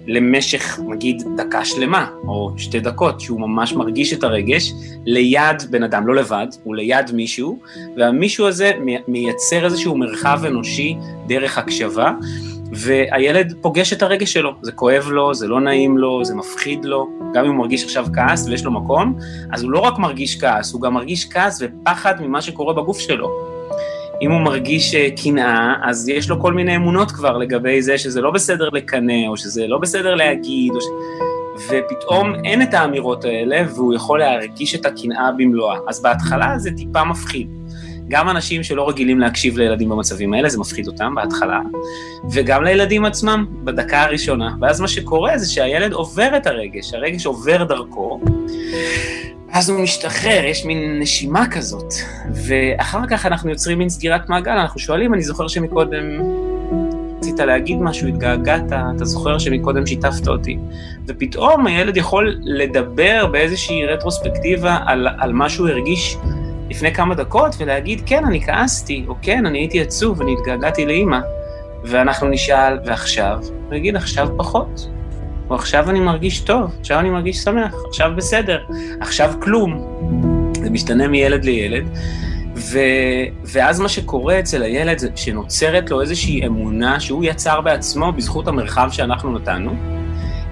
למשך 0.08 0.80
נגיד 0.88 1.24
דקה 1.38 1.66
שלמה, 1.66 2.10
או 2.28 2.52
שתי 2.58 2.80
דקות, 2.80 3.22
שהוא 3.22 3.40
ממש 3.40 3.74
מרגיש 3.74 4.14
את 4.14 4.24
הרגש, 4.24 4.74
ליד 5.06 5.64
בן 5.70 5.84
אדם, 5.84 6.08
לא 6.08 6.16
לבד, 6.16 6.48
הוא 6.64 6.76
ליד 6.76 7.12
מישהו, 7.12 7.60
והמישהו 7.98 8.48
הזה 8.48 8.72
מייצר 9.08 9.66
איזשהו 9.66 9.98
מרחב 9.98 10.40
אנושי 10.48 10.96
דרך 11.28 11.58
הקשבה, 11.58 12.12
והילד 12.72 13.54
פוגש 13.62 13.94
את 13.94 14.02
הרגש 14.02 14.34
שלו, 14.34 14.54
זה 14.62 14.72
כואב 14.72 15.08
לו, 15.10 15.34
זה 15.34 15.48
לא 15.48 15.62
נעים 15.62 15.98
לו, 15.98 16.26
זה 16.26 16.36
מפחיד 16.36 16.86
לו, 16.86 17.08
גם 17.34 17.46
אם 17.46 17.50
הוא 17.50 17.58
מרגיש 17.58 17.84
עכשיו 17.84 18.08
כעס 18.16 18.48
ויש 18.48 18.66
לו 18.66 18.72
מקום, 18.72 19.18
אז 19.52 19.64
הוא 19.64 19.72
לא 19.72 19.80
רק 19.80 19.98
מרגיש 20.00 20.42
כעס, 20.42 20.74
הוא 20.74 20.82
גם 20.82 20.94
מרגיש 20.94 21.30
כעס 21.30 21.62
ופחד 21.62 22.22
ממה 22.22 22.42
שקורה 22.42 22.74
בגוף 22.74 23.00
שלו. 23.00 23.49
אם 24.22 24.32
הוא 24.32 24.42
מרגיש 24.42 24.96
אה, 24.96 25.08
קנאה, 25.24 25.74
אז 25.84 26.10
יש 26.10 26.30
לו 26.30 26.40
כל 26.40 26.54
מיני 26.54 26.76
אמונות 26.76 27.12
כבר 27.12 27.38
לגבי 27.38 27.82
זה 27.82 27.98
שזה 27.98 28.22
לא 28.22 28.32
בסדר 28.32 28.70
לקנא, 28.70 29.28
או 29.28 29.38
שזה 29.38 29.68
לא 29.68 29.78
בסדר 29.78 30.16
להגיד, 30.16 30.74
ש... 30.80 30.86
ופתאום 31.70 32.36
אין 32.46 32.62
את 32.62 32.74
האמירות 32.74 33.26
האלה, 33.26 33.62
והוא 33.76 33.94
יכול 33.94 34.20
להרגיש 34.20 34.76
את 34.76 34.86
הקנאה 34.86 35.32
במלואה. 35.38 35.78
אז 35.88 36.02
בהתחלה 36.02 36.58
זה 36.58 36.72
טיפה 36.78 37.04
מפחיד. 37.04 37.59
גם 38.10 38.30
אנשים 38.30 38.64
שלא 38.64 38.90
רגילים 38.90 39.20
להקשיב 39.20 39.58
לילדים 39.58 39.90
במצבים 39.90 40.34
האלה, 40.34 40.50
זה 40.50 40.60
מפחיד 40.60 40.88
אותם 40.88 41.16
בהתחלה, 41.16 41.60
וגם 42.32 42.64
לילדים 42.64 43.06
עצמם, 43.06 43.46
בדקה 43.64 44.04
הראשונה. 44.04 44.56
ואז 44.62 44.82
מה 44.82 44.88
שקורה 44.88 45.38
זה 45.38 45.52
שהילד 45.52 45.94
עובר 45.94 46.38
את 46.38 46.48
הרגש, 46.48 46.94
הרגש 46.94 47.26
עובר 47.26 47.64
דרכו, 47.64 48.22
אז 49.52 49.70
הוא 49.70 49.80
משתחרר, 49.80 50.46
יש 50.46 50.66
מין 50.66 51.00
נשימה 51.00 51.48
כזאת, 51.52 51.94
ואחר 52.34 53.08
כך 53.10 53.26
אנחנו 53.26 53.50
יוצרים 53.50 53.78
מין 53.78 53.90
סגירת 53.90 54.30
מעגל, 54.30 54.52
אנחנו 54.52 54.80
שואלים, 54.80 55.14
אני 55.14 55.22
זוכר 55.22 55.48
שמקודם 55.48 56.04
רצית 57.18 57.40
להגיד 57.40 57.78
משהו, 57.82 58.08
התגעגעת, 58.08 58.72
אתה 58.96 59.06
זוכר 59.06 59.38
שמקודם 59.38 59.86
שיתפת 59.86 60.28
אותי, 60.28 60.58
ופתאום 61.08 61.68
הילד 61.68 61.98
יכול 61.98 62.36
לדבר 62.44 63.28
באיזושהי 63.32 63.86
רטרוספקטיבה 63.86 64.78
על, 64.86 65.08
על 65.18 65.34
מה 65.34 65.50
שהוא 65.50 65.68
הרגיש 65.68 66.18
לפני 66.70 66.94
כמה 66.94 67.16
דקות, 67.16 67.56
ולהגיד, 67.60 68.02
כן, 68.06 68.26
אני 68.26 68.42
כעסתי, 68.46 69.06
או 69.08 69.16
כן, 69.22 69.46
אני 69.46 69.58
הייתי 69.58 69.82
עצוב, 69.82 70.22
אני 70.22 70.34
התגעגעתי 70.40 70.86
לאימא, 70.86 71.20
ואנחנו 71.84 72.28
נשאל, 72.28 72.78
ועכשיו? 72.86 73.40
הוא 73.68 73.76
יגיד, 73.76 73.96
עכשיו 73.96 74.30
פחות. 74.38 74.90
או 75.50 75.56
עכשיו 75.56 75.90
אני 75.90 76.00
מרגיש 76.00 76.40
טוב, 76.40 76.76
עכשיו 76.80 77.00
אני 77.00 77.10
מרגיש 77.10 77.38
שמח, 77.38 77.76
עכשיו 77.88 78.12
בסדר, 78.16 78.64
עכשיו 79.02 79.34
כלום. 79.42 79.88
זה 80.62 80.70
משתנה 80.70 81.08
מילד 81.08 81.46
לילד. 81.46 81.84
ו... 82.56 82.80
ואז 83.44 83.80
מה 83.80 83.90
שקורה 83.90 84.40
אצל 84.40 84.64
הילד 84.64 84.98
זה 84.98 85.10
שנוצרת 85.16 85.90
לו 85.90 86.02
איזושהי 86.02 86.46
אמונה 86.46 87.00
שהוא 87.00 87.24
יצר 87.24 87.62
בעצמו 87.62 88.12
בזכות 88.12 88.48
המרחב 88.48 88.90
שאנחנו 88.92 89.38
נתנו. 89.38 89.76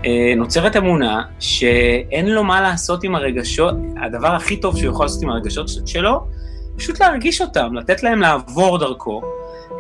אה, 0.05 0.33
נוצרת 0.37 0.75
אמונה 0.75 1.21
שאין 1.39 2.29
לו 2.29 2.43
מה 2.43 2.61
לעשות 2.61 3.03
עם 3.03 3.15
הרגשות, 3.15 3.75
הדבר 4.01 4.27
הכי 4.27 4.57
טוב 4.57 4.77
שהוא 4.77 4.91
יכול 4.91 5.05
לעשות 5.05 5.23
עם 5.23 5.29
הרגשות 5.29 5.69
שלו, 5.85 6.27
פשוט 6.77 6.99
להרגיש 6.99 7.41
אותם, 7.41 7.73
לתת 7.73 8.03
להם 8.03 8.19
לעבור 8.19 8.77
דרכו, 8.77 9.21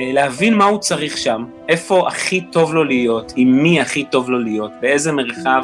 אה, 0.01 0.11
להבין 0.13 0.53
מה 0.53 0.65
הוא 0.65 0.79
צריך 0.79 1.17
שם, 1.17 1.45
איפה 1.69 2.07
הכי 2.07 2.41
טוב 2.41 2.73
לו 2.73 2.83
להיות, 2.83 3.33
עם 3.35 3.63
מי 3.63 3.81
הכי 3.81 4.05
טוב 4.05 4.29
לו 4.29 4.39
להיות, 4.39 4.71
באיזה 4.81 5.11
מרחב, 5.11 5.63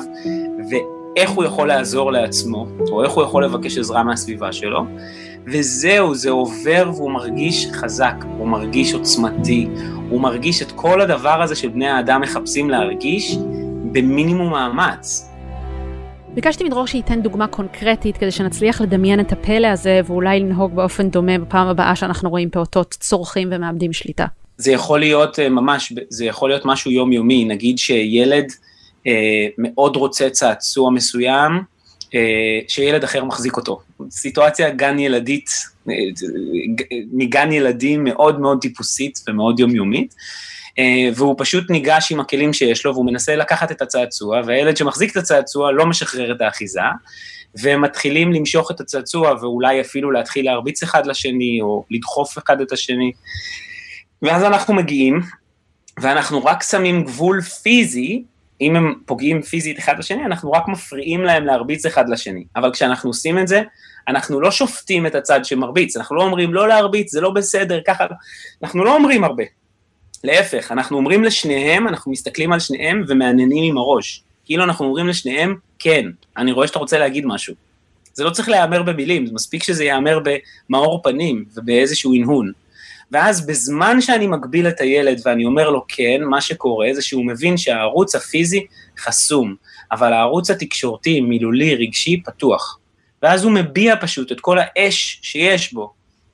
ואיך 0.70 1.30
הוא 1.30 1.44
יכול 1.44 1.68
לעזור 1.68 2.12
לעצמו, 2.12 2.68
או 2.92 3.04
איך 3.04 3.12
הוא 3.12 3.24
יכול 3.24 3.46
לבקש 3.46 3.78
עזרה 3.78 4.04
מהסביבה 4.04 4.52
שלו, 4.52 4.86
וזהו, 5.46 6.16
זה 6.16 6.30
עובר 6.30 6.92
והוא 6.96 7.12
מרגיש 7.12 7.68
חזק, 7.74 8.16
הוא 8.38 8.48
מרגיש 8.48 8.94
עוצמתי, 8.94 9.68
הוא 10.10 10.22
מרגיש 10.22 10.62
את 10.62 10.72
כל 10.72 11.02
הדבר 11.02 11.42
הזה 11.42 11.56
שבני 11.56 11.90
האדם 11.90 12.22
מחפשים 12.22 12.70
להרגיש 12.70 13.38
במינימום 13.94 14.52
מאמץ. 14.52 15.30
ביקשתי 16.34 16.64
מדרור 16.64 16.88
שייתן 16.88 17.22
דוגמה 17.22 17.48
קונקרטית 17.48 18.18
כדי 18.18 18.32
שנצליח 18.32 18.82
לדמיין 18.82 19.20
את 19.20 19.32
הפלא 19.32 19.68
הזה 19.68 20.02
ואולי 20.06 20.40
לנהוג 20.40 20.76
באופן 20.76 21.10
דומה 21.10 21.38
בפעם 21.38 21.68
הבאה 21.68 21.96
שאנחנו 21.96 22.30
רואים 22.30 22.50
פעוטות 22.50 22.98
צורכים 23.00 23.50
ומאבדים 23.52 23.94
שליטה. 23.94 24.26
זה 24.58 24.72
יכול 24.72 25.00
להיות 25.00 25.40
אה, 25.40 25.50
ממש, 25.50 25.94
זה 26.10 26.26
יכול 26.26 26.50
להיות 26.50 26.66
משהו 26.66 26.92
יומיומי, 26.92 27.46
נגיד 27.46 27.78
שילד 27.78 28.46
אה, 29.08 29.48
מאוד 29.58 29.96
רוצה 29.96 30.30
צעצוע 30.30 30.92
מסוים, 30.92 31.52
אה, 32.16 32.60
שילד 32.68 33.04
אחר 33.04 33.24
מחזיק 33.24 33.58
אותו. 33.58 33.82
סיטואציה 34.10 34.70
גן 34.70 35.00
ילדית, 35.00 35.50
אה, 35.90 35.94
מגן 37.14 37.52
ילדים 37.52 38.04
מאוד 38.04 38.40
מאוד 38.40 38.62
טיפוסית 38.62 39.20
ומאוד 39.28 39.60
יומיומית. 39.60 40.14
אה, 40.14 40.63
והוא 41.16 41.36
פשוט 41.38 41.70
ניגש 41.70 42.12
עם 42.12 42.20
הכלים 42.20 42.54
שיש 42.54 42.86
לו 42.86 42.94
והוא 42.94 43.06
מנסה 43.06 43.36
לקחת 43.36 43.72
את 43.72 43.82
הצעצוע, 43.82 44.42
והילד 44.46 44.78
שמחזיק 44.78 45.12
את 45.12 45.18
הצעצוע 45.18 45.72
לא 45.72 45.86
משחרר 45.86 46.32
את 46.32 46.42
האחיזה, 46.42 46.82
והם 47.56 47.82
מתחילים 47.82 48.34
למשוך 48.34 48.72
את 48.72 48.80
הצעצוע 48.80 49.34
ואולי 49.42 49.82
אפילו 49.82 50.12
להתחיל 50.12 50.46
להרביץ 50.46 50.84
אחד 50.84 51.06
לשני, 51.06 51.60
או 51.62 51.86
לדחוף 51.92 52.38
אחד 52.38 52.62
את 52.62 52.72
השני. 52.72 53.12
ואז 54.22 54.44
אנחנו 54.44 54.74
מגיעים, 54.74 55.20
ואנחנו 56.02 56.46
רק 56.46 56.64
שמים 56.64 57.04
גבול 57.04 57.42
פיזי, 57.42 58.24
אם 58.62 58.76
הם 58.76 58.94
פוגעים 59.06 59.42
פיזית 59.42 59.80
אחד 59.80 60.00
לשני, 60.00 60.26
אנחנו 60.26 60.52
רק 60.52 60.68
מפריעים 60.68 61.24
להם 61.24 61.46
להרביץ 61.46 61.86
אחד 61.86 62.10
לשני. 62.10 62.44
אבל 62.56 62.74
כשאנחנו 62.74 63.10
עושים 63.10 63.40
את 63.40 63.48
זה, 63.48 63.62
אנחנו 64.08 64.42
לא 64.42 64.52
שופטים 64.52 65.06
את 65.06 65.16
הצד 65.16 65.46
שמרביץ, 65.46 65.98
אנחנו 65.98 66.16
לא 66.16 66.24
אומרים 66.24 66.54
לא 66.54 66.68
להרביץ, 66.68 67.12
זה 67.12 67.22
לא 67.22 67.32
בסדר, 67.32 67.80
ככה, 67.88 68.06
אנחנו 68.64 68.84
לא 68.84 68.96
אומרים 68.96 69.24
הרבה. 69.24 69.44
להפך, 70.24 70.72
אנחנו 70.72 70.98
אומרים 70.98 71.24
לשניהם, 71.24 71.88
אנחנו 71.88 72.12
מסתכלים 72.12 72.54
על 72.54 72.60
שניהם 72.60 73.04
ומעניינים 73.08 73.64
עם 73.64 73.78
הראש. 73.78 74.24
כאילו 74.46 74.64
אנחנו 74.64 74.86
אומרים 74.86 75.08
לשניהם, 75.08 75.56
כן, 75.80 76.06
אני 76.38 76.52
רואה 76.52 76.68
שאתה 76.68 76.80
רוצה 76.80 77.00
להגיד 77.00 77.26
משהו. 77.26 77.56
זה 78.14 78.24
לא 78.24 78.30
צריך 78.30 78.50
להיאמר 78.50 78.84
במילים, 78.84 79.28
זה 79.28 79.34
מספיק 79.34 79.64
שזה 79.64 79.84
ייאמר 79.84 80.20
במאור 80.70 81.04
פנים 81.04 81.46
ובאיזשהו 81.56 82.14
הנהון. 82.14 82.52
ואז 83.12 83.46
בזמן 83.46 84.02
שאני 84.02 84.28
מגביל 84.28 84.68
את 84.68 84.82
הילד 84.82 85.22
ואני 85.26 85.46
אומר 85.46 85.70
לו 85.70 85.86
כן, 85.88 86.22
מה 86.24 86.42
שקורה 86.42 86.88
זה 86.94 87.02
שהוא 87.02 87.26
מבין 87.26 87.58
שהערוץ 87.58 88.16
הפיזי 88.16 88.66
חסום, 89.00 89.56
אבל 89.92 90.14
הערוץ 90.14 90.50
התקשורתי, 90.50 91.22
מילולי, 91.22 91.76
רגשי, 91.76 92.22
פתוח. 92.26 92.80
ואז 93.24 93.44
הוא 93.44 93.52
מביע 93.52 93.96
פשוט 94.02 94.32
את 94.32 94.40
כל 94.40 94.58
האש 94.62 95.20
שיש 95.22 95.74
בו, 95.74 95.94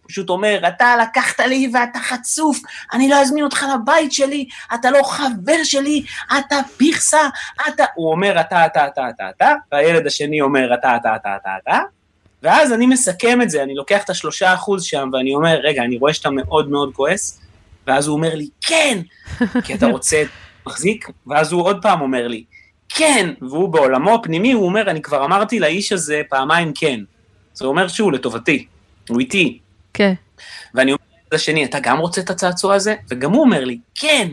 פשוט 0.10 0.30
אומר, 0.30 0.60
אתה 0.68 0.96
לקחת 1.02 1.40
לי 1.40 1.72
ואתה 1.74 2.00
חצוף, 2.00 2.60
אני 2.94 3.10
לא 3.10 3.16
אזמין 3.16 3.44
אותך 3.44 3.66
לבית 3.74 4.12
שלי, 4.12 4.46
אתה 4.74 4.92
לא 4.92 5.04
חבר 5.04 5.64
שלי, 5.64 6.04
אתה 6.40 6.56
פיכסה, 6.78 7.30
אתה... 7.68 7.84
הוא 7.96 8.12
אומר, 8.12 8.40
אתה, 8.42 8.66
אתה, 8.66 8.88
אתה, 8.88 9.10
אתה, 9.10 9.30
אתה, 9.30 9.54
והילד 9.72 10.08
השני 10.08 10.42
אומר, 10.42 10.74
אתה, 10.74 10.96
אתה, 10.96 11.16
אתה, 11.16 11.36
אתה, 11.36 11.50
אתה, 11.64 11.80
ואז 12.44 12.74
אני 12.74 12.86
מסכם 12.86 13.42
את 13.42 13.50
זה, 13.50 13.64
אני 13.64 13.76
לוקח 13.76 14.04
את 14.04 14.10
השלושה 14.10 14.54
אחוז 14.54 14.84
שם, 14.84 15.10
ואני 15.14 15.34
אומר, 15.34 15.60
רגע, 15.64 15.84
אני 15.84 15.98
רואה 15.98 16.14
שאתה 16.14 16.30
מאוד 16.30 16.70
מאוד 16.70 16.94
כועס, 16.94 17.42
ואז 17.88 18.08
הוא 18.08 18.16
אומר 18.16 18.36
לי, 18.36 18.50
כן, 18.62 19.00
כי 19.64 19.74
אתה 19.74 19.88
רוצה 19.88 20.24
מחזיק, 20.68 21.10
ואז 21.28 21.52
הוא 21.52 21.64
עוד 21.64 21.82
פעם 21.82 22.02
אומר 22.02 22.28
לי, 22.28 22.44
כן, 22.90 23.30
והוא 23.42 23.70
בעולמו 23.70 24.16
הפנימי, 24.16 24.52
הוא 24.52 24.66
אומר, 24.66 24.90
אני 24.90 25.02
כבר 25.02 25.26
אמרתי 25.26 25.60
לאיש 25.60 25.92
הזה 25.92 26.22
פעמיים 26.30 26.72
כן. 26.76 27.00
זה 27.54 27.66
אומר 27.66 27.88
שהוא 27.88 28.12
לטובתי, 28.12 28.68
הוא 29.10 29.20
איתי, 29.20 29.60
כן. 29.94 30.14
ואני 30.74 30.92
אומר 30.92 31.04
לשני, 31.34 31.66
אתה 31.66 31.80
גם 31.80 31.98
רוצה 31.98 32.22
את 32.22 32.30
הצעצוע 32.30 32.76
הזה? 32.76 32.96
וגם 33.10 33.32
הוא 33.32 33.42
אומר 33.42 33.66
לי, 33.66 33.80
כן. 33.96 34.28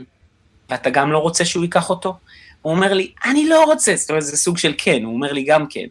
ואתה 0.70 0.90
גם 0.90 1.12
לא 1.12 1.18
רוצה 1.18 1.44
שהוא 1.44 1.64
ייקח 1.64 1.90
אותו? 1.90 2.16
הוא 2.62 2.72
אומר 2.72 2.92
לי, 2.92 3.12
אני 3.24 3.48
לא 3.48 3.64
רוצה. 3.64 3.96
זאת 3.96 4.10
אומרת, 4.10 4.22
זה 4.22 4.36
סוג 4.36 4.58
של 4.58 4.74
כן, 4.78 5.04
הוא 5.04 5.14
אומר 5.14 5.32
לי 5.32 5.44
גם 5.44 5.66
כן. 5.66 5.86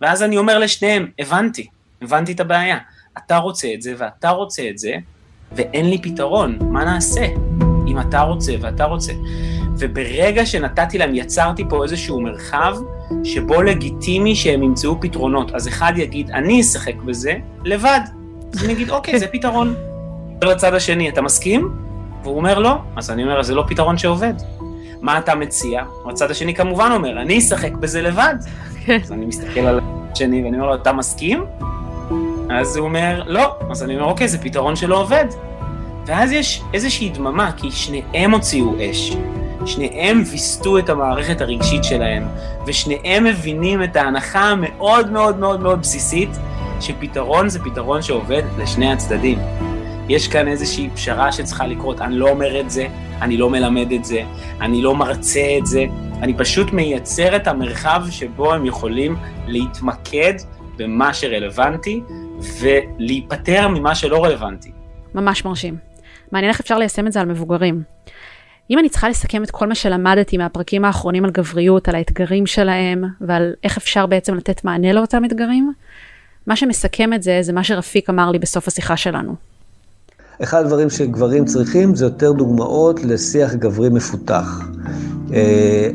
ואז 0.00 0.22
אני 0.22 0.36
אומר 0.36 0.58
לשניהם, 0.58 1.10
הבנתי, 1.18 1.66
הבנתי 2.02 2.32
את 2.32 2.40
הבעיה. 2.40 2.78
אתה 3.18 3.36
רוצה 3.36 3.68
את 3.74 3.82
זה 3.82 3.94
ואתה 3.98 4.30
רוצה 4.30 4.62
את 4.70 4.78
זה, 4.78 4.94
ואין 5.52 5.90
לי 5.90 6.02
פתרון, 6.02 6.58
מה 6.60 6.84
נעשה? 6.84 7.26
אם 7.88 8.00
אתה 8.00 8.20
רוצה 8.20 8.52
ואתה 8.60 8.84
רוצה. 8.84 9.12
וברגע 9.78 10.46
שנתתי 10.46 10.98
להם, 10.98 11.14
יצרתי 11.14 11.64
פה 11.68 11.82
איזשהו 11.82 12.20
מרחב 12.20 12.76
שבו 13.24 13.62
לגיטימי 13.62 14.36
שהם 14.36 14.62
ימצאו 14.62 15.00
פתרונות. 15.00 15.54
אז 15.54 15.68
אחד 15.68 15.92
יגיד, 15.96 16.30
אני 16.30 16.60
אשחק 16.60 16.94
בזה 16.94 17.34
לבד. 17.64 18.00
אז 18.54 18.64
אני 18.64 18.72
אגיד, 18.72 18.90
אוקיי, 18.90 19.18
זה 19.18 19.26
פתרון. 19.26 19.74
לצד 20.42 20.74
השני, 20.74 21.08
אתה 21.08 21.22
מסכים? 21.22 21.68
והוא 22.22 22.36
אומר 22.36 22.58
לא, 22.58 22.76
אז 22.96 23.10
אני 23.10 23.22
אומר, 23.22 23.42
זה 23.42 23.54
לא 23.54 23.64
פתרון 23.68 23.98
שעובד. 23.98 24.34
מה 25.00 25.18
אתה 25.18 25.34
מציע? 25.34 25.82
הצד 26.10 26.30
השני 26.30 26.54
כמובן 26.54 26.90
אומר, 26.94 27.22
אני 27.22 27.38
אשחק 27.38 27.72
בזה 27.72 28.02
לבד. 28.02 28.34
כן. 28.84 28.98
אז 29.02 29.12
אני 29.12 29.26
מסתכל 29.26 29.60
על 29.60 29.80
השני 30.12 30.44
ואני 30.44 30.56
אומר 30.56 30.66
לו, 30.66 30.74
אתה 30.74 30.92
מסכים? 30.92 31.44
אז 32.50 32.76
הוא 32.76 32.84
אומר, 32.84 33.22
לא. 33.26 33.56
אז 33.70 33.82
אני 33.82 33.94
אומר, 33.94 34.06
אוקיי, 34.06 34.28
זה 34.28 34.38
פתרון 34.38 34.76
שלא 34.76 35.00
עובד. 35.00 35.26
ואז 36.06 36.32
יש 36.32 36.62
איזושהי 36.74 37.08
דממה, 37.08 37.50
כי 37.56 37.70
שניהם 37.70 38.30
הוציאו 38.30 38.74
אש. 38.90 39.16
שניהם 39.66 40.22
ויסתו 40.30 40.78
את 40.78 40.88
המערכת 40.88 41.40
הרגשית 41.40 41.84
שלהם, 41.84 42.28
ושניהם 42.66 43.24
מבינים 43.24 43.82
את 43.82 43.96
ההנחה 43.96 44.40
המאוד 44.40 45.10
מאוד 45.10 45.38
מאוד 45.38 45.60
מאוד 45.60 45.80
בסיסית, 45.80 46.30
שפתרון 46.84 47.48
זה 47.48 47.58
פתרון 47.64 48.02
שעובד 48.02 48.42
לשני 48.58 48.92
הצדדים. 48.92 49.38
יש 50.08 50.28
כאן 50.28 50.48
איזושהי 50.48 50.90
פשרה 50.94 51.32
שצריכה 51.32 51.66
לקרות, 51.66 52.00
אני 52.00 52.16
לא 52.16 52.30
אומר 52.30 52.60
את 52.60 52.70
זה, 52.70 52.86
אני 53.22 53.36
לא 53.36 53.50
מלמד 53.50 53.92
את 53.92 54.04
זה, 54.04 54.22
אני 54.60 54.82
לא 54.82 54.94
מרצה 54.94 55.56
את 55.58 55.66
זה, 55.66 55.84
אני 56.22 56.34
פשוט 56.38 56.72
מייצר 56.72 57.36
את 57.36 57.46
המרחב 57.46 58.02
שבו 58.10 58.54
הם 58.54 58.66
יכולים 58.66 59.16
להתמקד 59.46 60.34
במה 60.76 61.14
שרלוונטי 61.14 62.00
ולהיפטר 62.60 63.68
ממה 63.68 63.94
שלא 63.94 64.24
רלוונטי. 64.24 64.72
ממש 65.14 65.44
מרשים. 65.44 65.76
מעניין 66.32 66.50
איך 66.50 66.60
אפשר 66.60 66.78
ליישם 66.78 67.06
את 67.06 67.12
זה 67.12 67.20
על 67.20 67.26
מבוגרים. 67.26 67.82
אם 68.70 68.78
אני 68.78 68.88
צריכה 68.88 69.08
לסכם 69.08 69.42
את 69.42 69.50
כל 69.50 69.66
מה 69.66 69.74
שלמדתי 69.74 70.38
מהפרקים 70.38 70.84
האחרונים 70.84 71.24
על 71.24 71.30
גבריות, 71.30 71.88
על 71.88 71.94
האתגרים 71.94 72.46
שלהם 72.46 73.04
ועל 73.20 73.52
איך 73.64 73.76
אפשר 73.76 74.06
בעצם 74.06 74.34
לתת 74.34 74.64
מענה 74.64 74.92
לאותם 74.92 75.24
אתגרים, 75.24 75.72
מה 76.46 76.56
שמסכם 76.56 77.12
את 77.12 77.22
זה, 77.22 77.38
זה 77.42 77.52
מה 77.52 77.64
שרפיק 77.64 78.10
אמר 78.10 78.30
לי 78.30 78.38
בסוף 78.38 78.68
השיחה 78.68 78.96
שלנו. 78.96 79.34
אחד 80.42 80.60
הדברים 80.60 80.90
שגברים 80.90 81.44
צריכים 81.44 81.94
זה 81.94 82.04
יותר 82.04 82.32
דוגמאות 82.32 83.04
לשיח 83.04 83.54
גברי 83.54 83.88
מפותח. 83.88 84.60
אה, 85.32 85.90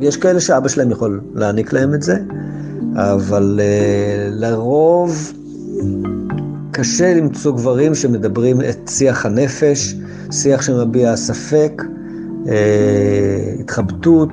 יש 0.00 0.16
כאלה 0.16 0.40
שאבא 0.40 0.68
שלהם 0.68 0.90
יכול 0.90 1.20
להעניק 1.34 1.72
להם 1.72 1.94
את 1.94 2.02
זה, 2.02 2.18
אבל 2.96 3.60
אה, 3.62 4.28
לרוב 4.30 5.32
קשה 6.70 7.14
למצוא 7.14 7.52
גברים 7.52 7.94
שמדברים 7.94 8.60
את 8.60 8.88
שיח 8.88 9.26
הנפש, 9.26 9.94
שיח 10.32 10.62
שמביע 10.62 11.16
ספק, 11.16 11.82
אה, 12.48 13.54
התחבטות. 13.60 14.32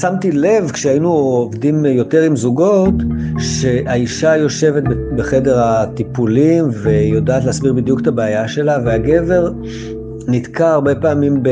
שמתי 0.00 0.32
לב 0.32 0.70
כשהיינו 0.70 1.12
עובדים 1.12 1.84
יותר 1.84 2.22
עם 2.22 2.36
זוגות, 2.36 2.94
שהאישה 3.38 4.36
יושבת 4.36 4.82
בחדר 5.16 5.58
הטיפולים 5.58 6.64
ויודעת 6.82 7.44
להסביר 7.44 7.72
בדיוק 7.72 8.00
את 8.00 8.06
הבעיה 8.06 8.48
שלה, 8.48 8.78
והגבר 8.84 9.52
נתקע 10.28 10.70
הרבה 10.70 10.94
פעמים 10.94 11.42
ב... 11.42 11.48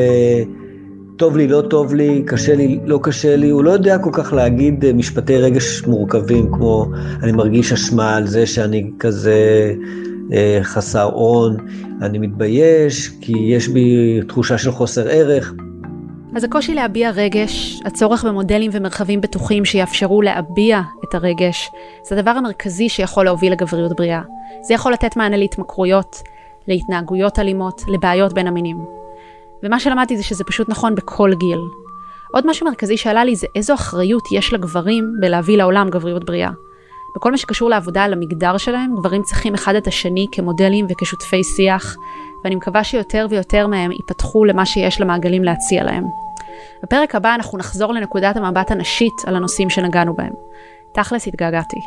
טוב 1.16 1.36
לי, 1.36 1.48
לא 1.48 1.62
טוב 1.70 1.94
לי, 1.94 2.22
קשה 2.26 2.54
לי, 2.54 2.80
לא 2.84 3.00
קשה 3.02 3.36
לי, 3.36 3.50
הוא 3.50 3.64
לא 3.64 3.70
יודע 3.70 3.98
כל 3.98 4.10
כך 4.12 4.32
להגיד 4.32 4.92
משפטי 4.92 5.36
רגש 5.36 5.82
מורכבים, 5.86 6.52
כמו 6.52 6.86
אני 7.22 7.32
מרגיש 7.32 7.72
אשמה 7.72 8.16
על 8.16 8.26
זה 8.26 8.46
שאני 8.46 8.90
כזה 8.98 9.72
אה, 10.32 10.58
חסר 10.62 11.10
און, 11.12 11.56
אני 12.02 12.18
מתבייש 12.18 13.10
כי 13.20 13.32
יש 13.38 13.68
בי 13.68 14.20
תחושה 14.28 14.58
של 14.58 14.70
חוסר 14.70 15.08
ערך. 15.08 15.54
אז 16.36 16.44
הקושי 16.44 16.74
להביע 16.74 17.10
רגש, 17.10 17.80
הצורך 17.84 18.24
במודלים 18.24 18.70
ומרחבים 18.74 19.20
בטוחים 19.20 19.64
שיאפשרו 19.64 20.22
להביע 20.22 20.80
את 21.04 21.14
הרגש, 21.14 21.70
זה 22.02 22.18
הדבר 22.18 22.30
המרכזי 22.30 22.88
שיכול 22.88 23.24
להוביל 23.24 23.52
לגבריות 23.52 23.96
בריאה. 23.96 24.22
זה 24.62 24.74
יכול 24.74 24.92
לתת 24.92 25.16
מענה 25.16 25.36
להתמכרויות, 25.36 26.22
להתנהגויות 26.68 27.38
אלימות, 27.38 27.82
לבעיות 27.88 28.32
בין 28.32 28.46
המינים. 28.46 28.76
ומה 29.62 29.80
שלמדתי 29.80 30.16
זה 30.16 30.22
שזה 30.22 30.44
פשוט 30.44 30.68
נכון 30.68 30.94
בכל 30.94 31.34
גיל. 31.34 31.58
עוד 32.32 32.46
משהו 32.46 32.66
מרכזי 32.66 32.96
שעלה 32.96 33.24
לי 33.24 33.36
זה 33.36 33.46
איזו 33.56 33.74
אחריות 33.74 34.22
יש 34.32 34.52
לגברים 34.52 35.12
בלהביא 35.20 35.56
לעולם 35.56 35.90
גבריות 35.90 36.24
בריאה. 36.24 36.50
בכל 37.16 37.30
מה 37.30 37.36
שקשור 37.36 37.70
לעבודה 37.70 38.04
על 38.04 38.12
המגדר 38.12 38.56
שלהם, 38.56 38.94
גברים 38.96 39.22
צריכים 39.22 39.54
אחד 39.54 39.74
את 39.74 39.86
השני 39.86 40.26
כמודלים 40.32 40.86
וכשותפי 40.88 41.44
שיח, 41.44 41.96
ואני 42.44 42.54
מקווה 42.54 42.84
שיותר 42.84 43.26
ויותר 43.30 43.66
מהם 43.66 43.92
ייפתחו 43.92 44.44
למה 44.44 44.66
שיש 44.66 45.00
למעגלים 45.00 45.44
להציע 45.44 45.84
להם. 45.84 46.04
בפרק 46.82 47.14
הבא 47.14 47.34
אנחנו 47.34 47.58
נחזור 47.58 47.92
לנקודת 47.92 48.36
המבט 48.36 48.70
הנשית 48.70 49.14
על 49.26 49.36
הנושאים 49.36 49.70
שנגענו 49.70 50.14
בהם. 50.14 50.32
תכלס 50.92 51.26
התגעגעתי. 51.26 51.80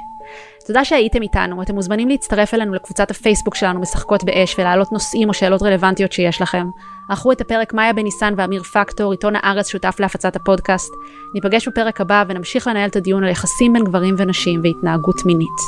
תודה 0.68 0.86
שהייתם 0.86 1.22
איתנו, 1.22 1.62
אתם 1.62 1.76
מוזמנים 1.76 2.10
להצטרף 2.10 2.54
אלינו 2.54 2.74
לקבוצת 2.74 3.12
הפייסבוק 3.12 3.56
שלנו 3.56 3.80
משחקות 3.80 4.24
באש 4.24 4.60
ולהעלות 4.60 4.92
נושאים 4.92 5.30
או 5.30 5.34
שאלות 5.34 5.64
רלוונטיות 5.64 6.12
שיש 6.12 6.42
לכם. 6.42 6.70
ערכו 7.10 7.32
את 7.32 7.42
הפרק 7.42 7.74
מאיה 7.74 7.94
בניסן 7.94 8.34
ואמיר 8.38 8.64
פקטור, 8.64 9.12
עיתון 9.12 9.34
הארץ 9.36 9.68
שותף 9.68 9.96
להפצת 10.00 10.36
הפודקאסט. 10.36 10.92
ניפגש 11.36 11.68
בפרק 11.68 12.02
הבא 12.02 12.24
ונמשיך 12.28 12.68
לנהל 12.68 12.90
את 12.90 12.96
הדיון 12.96 13.24
על 13.24 13.30
יחסים 13.30 13.74
בין 13.74 13.84
גברים 13.84 14.16
ונשים 14.18 14.62
והתנהגות 14.64 15.26
מינית. 15.26 15.60